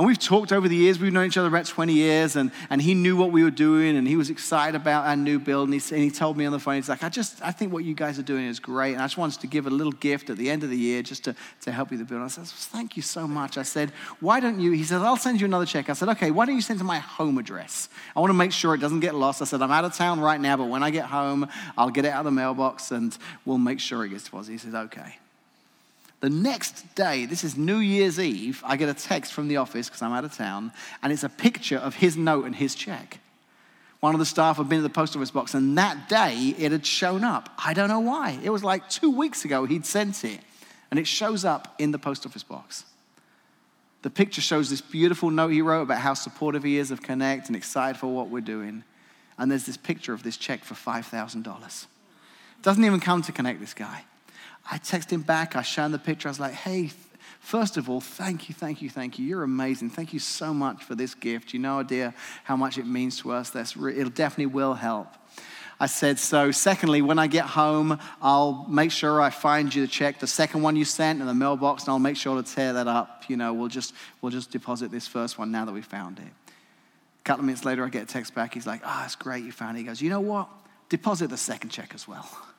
And 0.00 0.06
we've 0.06 0.18
talked 0.18 0.50
over 0.50 0.66
the 0.66 0.76
years, 0.76 0.98
we've 0.98 1.12
known 1.12 1.26
each 1.26 1.36
other 1.36 1.48
about 1.48 1.66
20 1.66 1.92
years, 1.92 2.34
and, 2.34 2.52
and 2.70 2.80
he 2.80 2.94
knew 2.94 3.18
what 3.18 3.32
we 3.32 3.44
were 3.44 3.50
doing, 3.50 3.98
and 3.98 4.08
he 4.08 4.16
was 4.16 4.30
excited 4.30 4.74
about 4.74 5.06
our 5.06 5.14
new 5.14 5.38
build. 5.38 5.68
And 5.68 5.78
he, 5.78 5.94
and 5.94 6.02
he 6.02 6.10
told 6.10 6.38
me 6.38 6.46
on 6.46 6.52
the 6.52 6.58
phone, 6.58 6.76
he's 6.76 6.88
like, 6.88 7.04
I 7.04 7.10
just, 7.10 7.42
I 7.42 7.50
think 7.50 7.70
what 7.70 7.84
you 7.84 7.92
guys 7.92 8.18
are 8.18 8.22
doing 8.22 8.46
is 8.46 8.58
great, 8.58 8.94
and 8.94 9.02
I 9.02 9.04
just 9.04 9.18
wanted 9.18 9.42
to 9.42 9.46
give 9.46 9.66
a 9.66 9.70
little 9.70 9.92
gift 9.92 10.30
at 10.30 10.38
the 10.38 10.48
end 10.48 10.64
of 10.64 10.70
the 10.70 10.76
year 10.78 11.02
just 11.02 11.24
to, 11.24 11.36
to 11.60 11.70
help 11.70 11.92
you 11.92 11.98
the 11.98 12.06
build. 12.06 12.22
I 12.22 12.28
said, 12.28 12.46
thank 12.46 12.96
you 12.96 13.02
so 13.02 13.28
much. 13.28 13.58
I 13.58 13.62
said, 13.62 13.90
why 14.20 14.40
don't 14.40 14.58
you, 14.58 14.70
he 14.72 14.84
said, 14.84 15.02
I'll 15.02 15.18
send 15.18 15.38
you 15.38 15.44
another 15.44 15.66
check. 15.66 15.90
I 15.90 15.92
said, 15.92 16.08
okay, 16.08 16.30
why 16.30 16.46
don't 16.46 16.54
you 16.54 16.62
send 16.62 16.78
to 16.78 16.84
my 16.86 17.00
home 17.00 17.36
address? 17.36 17.90
I 18.16 18.20
want 18.20 18.30
to 18.30 18.34
make 18.34 18.52
sure 18.52 18.74
it 18.74 18.80
doesn't 18.80 19.00
get 19.00 19.14
lost. 19.14 19.42
I 19.42 19.44
said, 19.44 19.60
I'm 19.60 19.70
out 19.70 19.84
of 19.84 19.94
town 19.94 20.18
right 20.18 20.40
now, 20.40 20.56
but 20.56 20.68
when 20.68 20.82
I 20.82 20.88
get 20.88 21.04
home, 21.04 21.46
I'll 21.76 21.90
get 21.90 22.06
it 22.06 22.08
out 22.08 22.20
of 22.20 22.24
the 22.24 22.30
mailbox, 22.30 22.90
and 22.90 23.14
we'll 23.44 23.58
make 23.58 23.80
sure 23.80 24.02
it 24.06 24.08
gets 24.08 24.24
deposited. 24.24 24.52
He 24.52 24.58
said, 24.58 24.74
okay. 24.74 25.18
The 26.20 26.30
next 26.30 26.94
day, 26.94 27.24
this 27.24 27.44
is 27.44 27.56
New 27.56 27.78
Year's 27.78 28.20
Eve, 28.20 28.62
I 28.64 28.76
get 28.76 28.90
a 28.90 28.94
text 28.94 29.32
from 29.32 29.48
the 29.48 29.56
office 29.56 29.88
because 29.88 30.02
I'm 30.02 30.12
out 30.12 30.24
of 30.24 30.34
town, 30.34 30.70
and 31.02 31.12
it's 31.12 31.24
a 31.24 31.30
picture 31.30 31.78
of 31.78 31.94
his 31.94 32.16
note 32.16 32.44
and 32.44 32.54
his 32.54 32.74
check. 32.74 33.20
One 34.00 34.14
of 34.14 34.18
the 34.18 34.26
staff 34.26 34.58
had 34.58 34.68
been 34.68 34.78
in 34.78 34.82
the 34.82 34.90
post 34.90 35.16
office 35.16 35.30
box, 35.30 35.54
and 35.54 35.78
that 35.78 36.08
day 36.08 36.54
it 36.58 36.72
had 36.72 36.84
shown 36.84 37.24
up. 37.24 37.48
I 37.58 37.72
don't 37.72 37.88
know 37.88 38.00
why. 38.00 38.38
It 38.42 38.50
was 38.50 38.62
like 38.62 38.88
two 38.90 39.10
weeks 39.10 39.46
ago 39.46 39.64
he'd 39.64 39.86
sent 39.86 40.24
it, 40.24 40.40
and 40.90 41.00
it 41.00 41.06
shows 41.06 41.44
up 41.44 41.74
in 41.78 41.90
the 41.90 41.98
post 41.98 42.26
office 42.26 42.42
box. 42.42 42.84
The 44.02 44.10
picture 44.10 44.40
shows 44.42 44.68
this 44.68 44.80
beautiful 44.80 45.30
note 45.30 45.48
he 45.48 45.62
wrote 45.62 45.82
about 45.82 45.98
how 46.00 46.14
supportive 46.14 46.64
he 46.64 46.78
is 46.78 46.90
of 46.90 47.02
Connect 47.02 47.48
and 47.48 47.56
excited 47.56 47.98
for 47.98 48.06
what 48.06 48.28
we're 48.28 48.40
doing. 48.40 48.84
And 49.38 49.50
there's 49.50 49.66
this 49.66 49.76
picture 49.76 50.12
of 50.14 50.22
this 50.22 50.36
check 50.38 50.64
for 50.64 50.74
$5,000. 50.74 51.86
Doesn't 52.62 52.84
even 52.84 53.00
come 53.00 53.22
to 53.22 53.32
Connect 53.32 53.60
this 53.60 53.74
guy. 53.74 54.04
I 54.70 54.78
text 54.78 55.12
him 55.12 55.22
back. 55.22 55.56
I 55.56 55.62
show 55.62 55.84
him 55.84 55.92
the 55.92 55.98
picture. 55.98 56.28
I 56.28 56.30
was 56.30 56.40
like, 56.40 56.52
hey, 56.52 56.90
first 57.40 57.76
of 57.76 57.90
all, 57.90 58.00
thank 58.00 58.48
you, 58.48 58.54
thank 58.54 58.80
you, 58.80 58.88
thank 58.88 59.18
you. 59.18 59.26
You're 59.26 59.42
amazing. 59.42 59.90
Thank 59.90 60.12
you 60.12 60.20
so 60.20 60.54
much 60.54 60.84
for 60.84 60.94
this 60.94 61.14
gift. 61.14 61.52
You 61.52 61.58
no 61.58 61.80
idea 61.80 62.14
how 62.44 62.56
much 62.56 62.78
it 62.78 62.86
means 62.86 63.18
to 63.20 63.32
us. 63.32 63.50
That's 63.50 63.76
re- 63.76 63.96
it 63.96 64.14
definitely 64.14 64.46
will 64.46 64.74
help. 64.74 65.08
I 65.82 65.86
said, 65.86 66.18
so 66.18 66.50
secondly, 66.50 67.00
when 67.00 67.18
I 67.18 67.26
get 67.26 67.46
home, 67.46 67.98
I'll 68.20 68.66
make 68.68 68.90
sure 68.90 69.20
I 69.20 69.30
find 69.30 69.74
you 69.74 69.80
the 69.80 69.88
check, 69.88 70.20
the 70.20 70.26
second 70.26 70.60
one 70.60 70.76
you 70.76 70.84
sent 70.84 71.22
in 71.22 71.26
the 71.26 71.34
mailbox, 71.34 71.84
and 71.84 71.90
I'll 71.90 71.98
make 71.98 72.18
sure 72.18 72.40
to 72.40 72.54
tear 72.54 72.74
that 72.74 72.86
up. 72.86 73.24
You 73.28 73.38
know, 73.38 73.54
we'll 73.54 73.68
just, 73.68 73.94
we'll 74.20 74.30
just 74.30 74.50
deposit 74.50 74.90
this 74.90 75.06
first 75.06 75.38
one 75.38 75.50
now 75.50 75.64
that 75.64 75.72
we 75.72 75.80
found 75.80 76.18
it. 76.18 76.24
A 76.26 77.24
couple 77.24 77.40
of 77.40 77.46
minutes 77.46 77.64
later, 77.64 77.82
I 77.84 77.88
get 77.88 78.02
a 78.02 78.06
text 78.06 78.34
back. 78.34 78.52
He's 78.52 78.66
like, 78.66 78.82
oh, 78.84 79.02
it's 79.06 79.16
great 79.16 79.42
you 79.42 79.52
found 79.52 79.78
it. 79.78 79.80
He 79.80 79.86
goes, 79.86 80.02
you 80.02 80.10
know 80.10 80.20
what? 80.20 80.48
Deposit 80.90 81.28
the 81.28 81.38
second 81.38 81.70
check 81.70 81.94
as 81.94 82.06
well. 82.06 82.28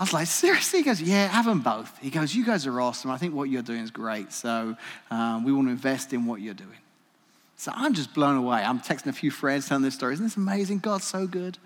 I 0.00 0.04
was 0.04 0.14
like, 0.14 0.28
seriously? 0.28 0.78
He 0.78 0.84
goes, 0.86 1.02
yeah, 1.02 1.26
have 1.28 1.44
them 1.44 1.60
both. 1.60 1.96
He 1.98 2.08
goes, 2.08 2.34
you 2.34 2.42
guys 2.42 2.66
are 2.66 2.80
awesome. 2.80 3.10
I 3.10 3.18
think 3.18 3.34
what 3.34 3.50
you're 3.50 3.60
doing 3.60 3.80
is 3.80 3.90
great. 3.90 4.32
So 4.32 4.74
um, 5.10 5.44
we 5.44 5.52
want 5.52 5.68
to 5.68 5.72
invest 5.72 6.14
in 6.14 6.24
what 6.24 6.40
you're 6.40 6.54
doing. 6.54 6.78
So 7.56 7.70
I'm 7.74 7.92
just 7.92 8.14
blown 8.14 8.36
away. 8.36 8.62
I'm 8.62 8.80
texting 8.80 9.08
a 9.08 9.12
few 9.12 9.30
friends 9.30 9.68
telling 9.68 9.84
this 9.84 9.94
story. 9.94 10.14
Isn't 10.14 10.24
this 10.24 10.38
amazing? 10.38 10.78
God's 10.78 11.04
so 11.04 11.26
good. 11.26 11.58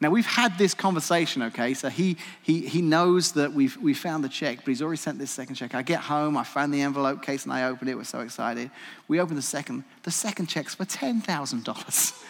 Now, 0.00 0.08
we've 0.08 0.24
had 0.24 0.56
this 0.56 0.72
conversation, 0.72 1.42
okay? 1.42 1.74
So 1.74 1.90
he, 1.90 2.16
he, 2.40 2.66
he 2.66 2.80
knows 2.80 3.32
that 3.32 3.52
we've, 3.52 3.76
we 3.76 3.92
found 3.92 4.24
the 4.24 4.30
check, 4.30 4.60
but 4.60 4.68
he's 4.68 4.80
already 4.80 4.96
sent 4.96 5.18
this 5.18 5.30
second 5.30 5.56
check. 5.56 5.74
I 5.74 5.82
get 5.82 6.00
home, 6.00 6.38
I 6.38 6.44
find 6.44 6.72
the 6.72 6.80
envelope 6.80 7.22
case, 7.22 7.44
and 7.44 7.52
I 7.52 7.64
open 7.64 7.86
it. 7.86 7.98
We're 7.98 8.04
so 8.04 8.20
excited. 8.20 8.70
We 9.08 9.20
open 9.20 9.36
the 9.36 9.42
second. 9.42 9.84
The 10.04 10.10
second 10.10 10.46
check's 10.46 10.74
for 10.74 10.86
$10,000. 10.86 12.24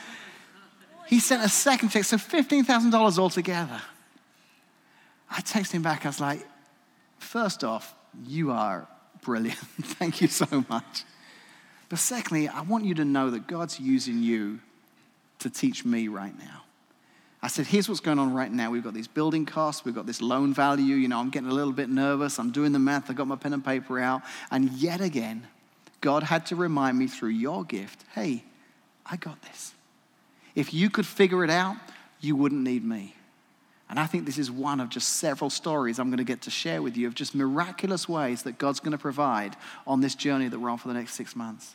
he 1.06 1.20
sent 1.20 1.44
a 1.44 1.48
second 1.48 1.90
check, 1.90 2.02
so 2.02 2.16
$15,000 2.16 3.18
altogether. 3.20 3.80
I 5.30 5.40
texted 5.40 5.72
him 5.72 5.82
back. 5.82 6.04
I 6.04 6.08
was 6.08 6.20
like, 6.20 6.46
first 7.18 7.62
off, 7.64 7.94
you 8.26 8.50
are 8.50 8.88
brilliant. 9.22 9.58
Thank 9.82 10.20
you 10.20 10.28
so 10.28 10.64
much. 10.68 11.04
But 11.88 11.98
secondly, 11.98 12.48
I 12.48 12.62
want 12.62 12.84
you 12.84 12.94
to 12.94 13.04
know 13.04 13.30
that 13.30 13.46
God's 13.46 13.78
using 13.78 14.22
you 14.22 14.60
to 15.40 15.50
teach 15.50 15.84
me 15.84 16.08
right 16.08 16.36
now. 16.38 16.62
I 17.42 17.48
said, 17.48 17.66
here's 17.66 17.88
what's 17.88 18.00
going 18.00 18.18
on 18.18 18.34
right 18.34 18.52
now. 18.52 18.70
We've 18.70 18.84
got 18.84 18.92
these 18.92 19.08
building 19.08 19.46
costs, 19.46 19.84
we've 19.84 19.94
got 19.94 20.06
this 20.06 20.20
loan 20.20 20.52
value. 20.52 20.96
You 20.96 21.08
know, 21.08 21.18
I'm 21.18 21.30
getting 21.30 21.48
a 21.48 21.54
little 21.54 21.72
bit 21.72 21.88
nervous. 21.88 22.38
I'm 22.38 22.50
doing 22.50 22.72
the 22.72 22.78
math, 22.78 23.10
I 23.10 23.14
got 23.14 23.26
my 23.26 23.36
pen 23.36 23.54
and 23.54 23.64
paper 23.64 23.98
out. 23.98 24.22
And 24.50 24.70
yet 24.72 25.00
again, 25.00 25.46
God 26.00 26.22
had 26.22 26.46
to 26.46 26.56
remind 26.56 26.98
me 26.98 27.06
through 27.06 27.30
your 27.30 27.64
gift 27.64 28.04
hey, 28.14 28.44
I 29.06 29.16
got 29.16 29.40
this. 29.42 29.74
If 30.54 30.74
you 30.74 30.90
could 30.90 31.06
figure 31.06 31.44
it 31.44 31.50
out, 31.50 31.76
you 32.20 32.36
wouldn't 32.36 32.62
need 32.62 32.84
me. 32.84 33.14
And 33.90 33.98
I 33.98 34.06
think 34.06 34.24
this 34.24 34.38
is 34.38 34.52
one 34.52 34.78
of 34.78 34.88
just 34.88 35.16
several 35.16 35.50
stories 35.50 35.98
I'm 35.98 36.10
going 36.10 36.18
to 36.18 36.24
get 36.24 36.42
to 36.42 36.50
share 36.50 36.80
with 36.80 36.96
you 36.96 37.08
of 37.08 37.14
just 37.16 37.34
miraculous 37.34 38.08
ways 38.08 38.44
that 38.44 38.56
God's 38.56 38.78
going 38.78 38.92
to 38.92 38.98
provide 38.98 39.56
on 39.84 40.00
this 40.00 40.14
journey 40.14 40.46
that 40.46 40.58
we're 40.60 40.70
on 40.70 40.78
for 40.78 40.86
the 40.86 40.94
next 40.94 41.14
six 41.14 41.34
months. 41.34 41.74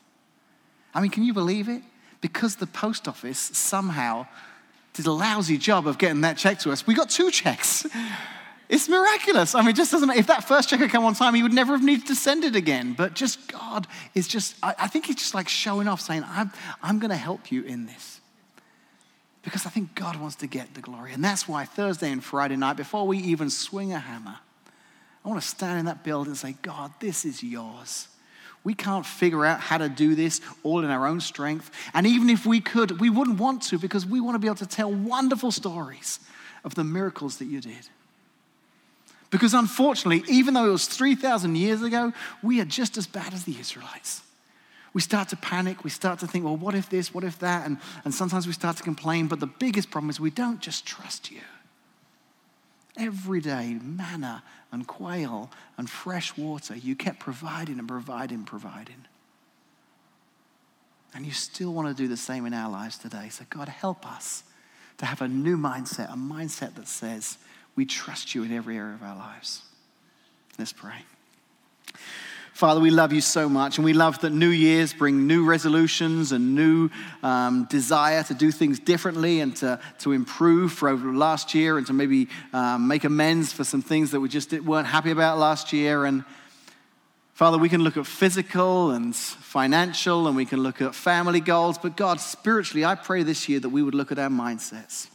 I 0.94 1.02
mean, 1.02 1.12
can 1.12 1.24
you 1.24 1.34
believe 1.34 1.68
it? 1.68 1.82
Because 2.22 2.56
the 2.56 2.68
post 2.68 3.10
office 3.10 3.38
somehow 3.38 4.28
did 4.94 5.06
a 5.08 5.12
lousy 5.12 5.58
job 5.58 5.88
of 5.88 5.98
getting 5.98 6.22
that 6.22 6.38
check 6.38 6.60
to 6.60 6.72
us. 6.72 6.88
We 6.88 6.94
got 6.94 7.10
two 7.10 7.30
checks. 7.32 7.86
It's 8.70 8.88
miraculous. 8.88 9.54
I 9.54 9.62
mean, 9.62 9.76
just 9.76 9.92
doesn't. 9.92 10.10
If 10.12 10.28
that 10.28 10.48
first 10.48 10.70
check 10.70 10.80
had 10.80 10.90
come 10.90 11.04
on 11.04 11.14
time, 11.14 11.36
he 11.36 11.44
would 11.44 11.54
never 11.54 11.74
have 11.74 11.84
needed 11.84 12.08
to 12.08 12.16
send 12.16 12.44
it 12.46 12.56
again. 12.56 12.94
But 12.94 13.14
just 13.14 13.52
God 13.52 13.88
is 14.16 14.28
just. 14.28 14.56
I, 14.64 14.74
I 14.80 14.88
think 14.88 15.06
he's 15.06 15.18
just 15.18 15.36
like 15.36 15.48
showing 15.48 15.88
off, 15.88 16.02
saying, 16.02 16.24
"I'm, 16.26 16.52
I'm 16.82 16.98
going 16.98 17.12
to 17.12 17.16
help 17.16 17.52
you 17.52 17.62
in 17.62 17.86
this." 17.86 18.15
Because 19.46 19.66
I 19.66 19.70
think 19.70 19.96
God 19.96 20.18
wants 20.18 20.36
to 20.38 20.48
get 20.48 20.74
the 20.74 20.82
glory, 20.82 21.14
and 21.14 21.24
that's 21.24 21.48
why 21.48 21.64
Thursday 21.64 22.12
and 22.12 22.22
Friday 22.22 22.58
night, 22.58 22.76
before 22.76 23.08
we 23.08 23.20
even 23.20 23.50
swing 23.50 23.94
a 23.94 24.00
hammer, 24.00 24.40
I 25.24 25.30
want 25.30 25.42
to 25.42 25.48
stand 25.48 25.80
in 25.80 25.86
that 25.86 26.04
building 26.04 26.32
and 26.32 26.38
say, 26.38 26.58
"God, 26.62 26.92
this 27.00 27.24
is 27.24 27.42
yours." 27.42 28.08
We 28.64 28.74
can't 28.74 29.06
figure 29.06 29.46
out 29.46 29.60
how 29.60 29.78
to 29.78 29.88
do 29.88 30.16
this 30.16 30.42
all 30.64 30.84
in 30.84 30.90
our 30.90 31.06
own 31.06 31.22
strength. 31.22 31.70
And 31.94 32.08
even 32.08 32.32
if 32.32 32.48
we 32.48 32.60
could, 32.60 33.00
we 33.00 33.12
wouldn't 33.12 33.40
want 33.40 33.62
to 33.64 33.78
because 33.78 34.08
we 34.08 34.20
want 34.20 34.34
to 34.34 34.40
be 34.40 34.48
able 34.48 34.56
to 34.56 34.66
tell 34.66 34.92
wonderful 34.92 35.52
stories 35.52 36.20
of 36.64 36.74
the 36.74 36.84
miracles 36.84 37.38
that 37.38 37.46
you 37.46 37.62
did. 37.62 37.88
Because 39.30 39.54
unfortunately, 39.54 40.24
even 40.28 40.56
though 40.56 40.66
it 40.66 40.72
was 40.72 40.88
3,000 40.88 41.56
years 41.56 41.84
ago, 41.84 42.12
we 42.42 42.60
are 42.60 42.66
just 42.66 42.98
as 42.98 43.06
bad 43.06 43.36
as 43.36 43.44
the 43.44 43.60
Israelites. 43.60 44.24
We 44.96 45.02
start 45.02 45.28
to 45.30 45.36
panic. 45.36 45.84
We 45.84 45.90
start 45.90 46.20
to 46.20 46.28
think, 46.28 46.46
well, 46.46 46.56
what 46.56 46.74
if 46.74 46.90
this? 46.90 47.14
What 47.14 47.26
if 47.26 47.38
that? 47.40 47.68
And, 47.68 47.80
and 48.06 48.14
sometimes 48.14 48.48
we 48.48 48.54
start 48.54 48.78
to 48.78 48.84
complain. 48.84 49.28
But 49.28 49.42
the 49.42 49.46
biggest 49.46 49.92
problem 49.92 50.10
is 50.10 50.22
we 50.22 50.30
don't 50.30 50.62
just 50.62 50.86
trust 50.86 51.30
you. 51.30 51.42
Every 52.98 53.42
day, 53.42 53.78
manna 53.84 54.42
and 54.72 54.88
quail 54.88 55.52
and 55.78 55.90
fresh 55.90 56.38
water, 56.38 56.78
you 56.78 56.96
kept 56.96 57.20
providing 57.20 57.78
and 57.78 57.90
providing, 57.90 58.46
providing. 58.46 59.04
And 61.14 61.26
you 61.26 61.34
still 61.34 61.74
want 61.74 61.90
to 61.90 61.94
do 61.94 62.08
the 62.08 62.16
same 62.16 62.46
in 62.46 62.54
our 62.54 62.72
lives 62.72 62.98
today. 62.98 63.28
So, 63.30 63.44
God, 63.50 63.68
help 63.68 64.10
us 64.10 64.44
to 65.00 65.06
have 65.06 65.22
a 65.22 65.28
new 65.28 65.58
mindset, 65.58 66.10
a 66.10 66.16
mindset 66.16 66.76
that 66.76 66.88
says, 66.88 67.38
we 67.76 67.86
trust 67.86 68.34
you 68.34 68.44
in 68.44 68.54
every 68.54 68.78
area 68.78 68.94
of 68.94 69.04
our 69.04 69.18
lives. 69.18 69.64
Let's 70.58 70.72
pray. 70.72 71.04
Father, 72.56 72.80
we 72.80 72.90
love 72.90 73.12
you 73.12 73.20
so 73.20 73.50
much, 73.50 73.78
and 73.78 73.84
we 73.84 73.92
love 73.92 74.22
that 74.22 74.30
New 74.30 74.48
Year's 74.48 74.94
bring 74.94 75.28
new 75.28 75.44
resolutions 75.44 76.32
and 76.32 76.56
new 76.56 76.90
um, 77.22 77.66
desire 77.66 78.24
to 78.24 78.34
do 78.34 78.50
things 78.50 78.80
differently 78.80 79.42
and 79.42 79.54
to, 79.58 79.78
to 80.00 80.14
improve 80.14 80.72
for 80.72 80.88
over 80.88 81.14
last 81.14 81.54
year 81.54 81.78
and 81.78 81.86
to 81.88 81.92
maybe 81.92 82.30
um, 82.54 82.88
make 82.88 83.04
amends 83.04 83.52
for 83.52 83.66
some 83.66 83.82
things 83.82 84.12
that 84.12 84.22
we 84.22 84.30
just 84.30 84.54
weren't 84.54 84.88
happy 84.88 85.12
about 85.12 85.38
last 85.38 85.74
year. 85.74 86.06
And 86.06 86.24
Father, 87.34 87.58
we 87.58 87.68
can 87.68 87.84
look 87.84 87.98
at 87.98 88.08
physical 88.08 88.92
and 88.92 89.14
financial, 89.14 90.26
and 90.26 90.38
we 90.38 90.46
can 90.46 90.64
look 90.64 90.82
at 90.82 90.96
family 90.96 91.42
goals, 91.42 91.78
but 91.78 91.98
God, 91.98 92.22
spiritually, 92.22 92.86
I 92.86 92.96
pray 92.96 93.24
this 93.24 93.50
year 93.50 93.60
that 93.60 93.68
we 93.68 93.84
would 93.84 93.96
look 93.96 94.14
at 94.14 94.18
our 94.18 94.30
mindsets 94.30 95.10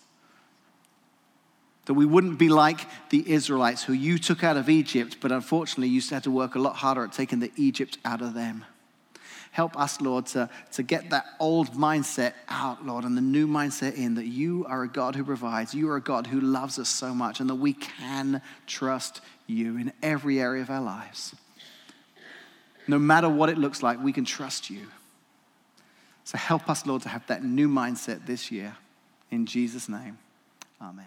that 1.86 1.94
we 1.94 2.06
wouldn't 2.06 2.38
be 2.38 2.48
like 2.48 2.86
the 3.10 3.28
Israelites 3.30 3.82
who 3.82 3.92
you 3.92 4.18
took 4.18 4.44
out 4.44 4.56
of 4.56 4.68
Egypt, 4.68 5.16
but 5.20 5.32
unfortunately 5.32 5.88
you 5.88 6.00
had 6.08 6.24
to 6.24 6.30
work 6.30 6.54
a 6.54 6.58
lot 6.58 6.76
harder 6.76 7.04
at 7.04 7.12
taking 7.12 7.40
the 7.40 7.52
Egypt 7.56 7.98
out 8.04 8.20
of 8.20 8.34
them. 8.34 8.64
Help 9.52 9.76
us, 9.76 10.00
Lord, 10.00 10.26
to, 10.26 10.48
to 10.72 10.82
get 10.82 11.10
that 11.10 11.26
old 11.40 11.72
mindset 11.72 12.34
out, 12.48 12.86
Lord, 12.86 13.04
and 13.04 13.16
the 13.16 13.22
new 13.22 13.48
mindset 13.48 13.94
in 13.94 14.14
that 14.14 14.26
you 14.26 14.64
are 14.68 14.84
a 14.84 14.88
God 14.88 15.16
who 15.16 15.24
provides, 15.24 15.74
you 15.74 15.90
are 15.90 15.96
a 15.96 16.00
God 16.00 16.28
who 16.28 16.40
loves 16.40 16.78
us 16.78 16.88
so 16.88 17.12
much, 17.12 17.40
and 17.40 17.50
that 17.50 17.56
we 17.56 17.72
can 17.72 18.42
trust 18.68 19.20
you 19.48 19.76
in 19.76 19.92
every 20.02 20.40
area 20.40 20.62
of 20.62 20.70
our 20.70 20.80
lives. 20.80 21.34
No 22.86 22.98
matter 22.98 23.28
what 23.28 23.48
it 23.48 23.58
looks 23.58 23.82
like, 23.82 24.02
we 24.02 24.12
can 24.12 24.24
trust 24.24 24.70
you. 24.70 24.86
So 26.22 26.38
help 26.38 26.70
us, 26.70 26.86
Lord, 26.86 27.02
to 27.02 27.08
have 27.08 27.26
that 27.26 27.42
new 27.42 27.68
mindset 27.68 28.26
this 28.26 28.52
year. 28.52 28.76
In 29.32 29.46
Jesus' 29.46 29.88
name, 29.88 30.18
amen. 30.80 31.06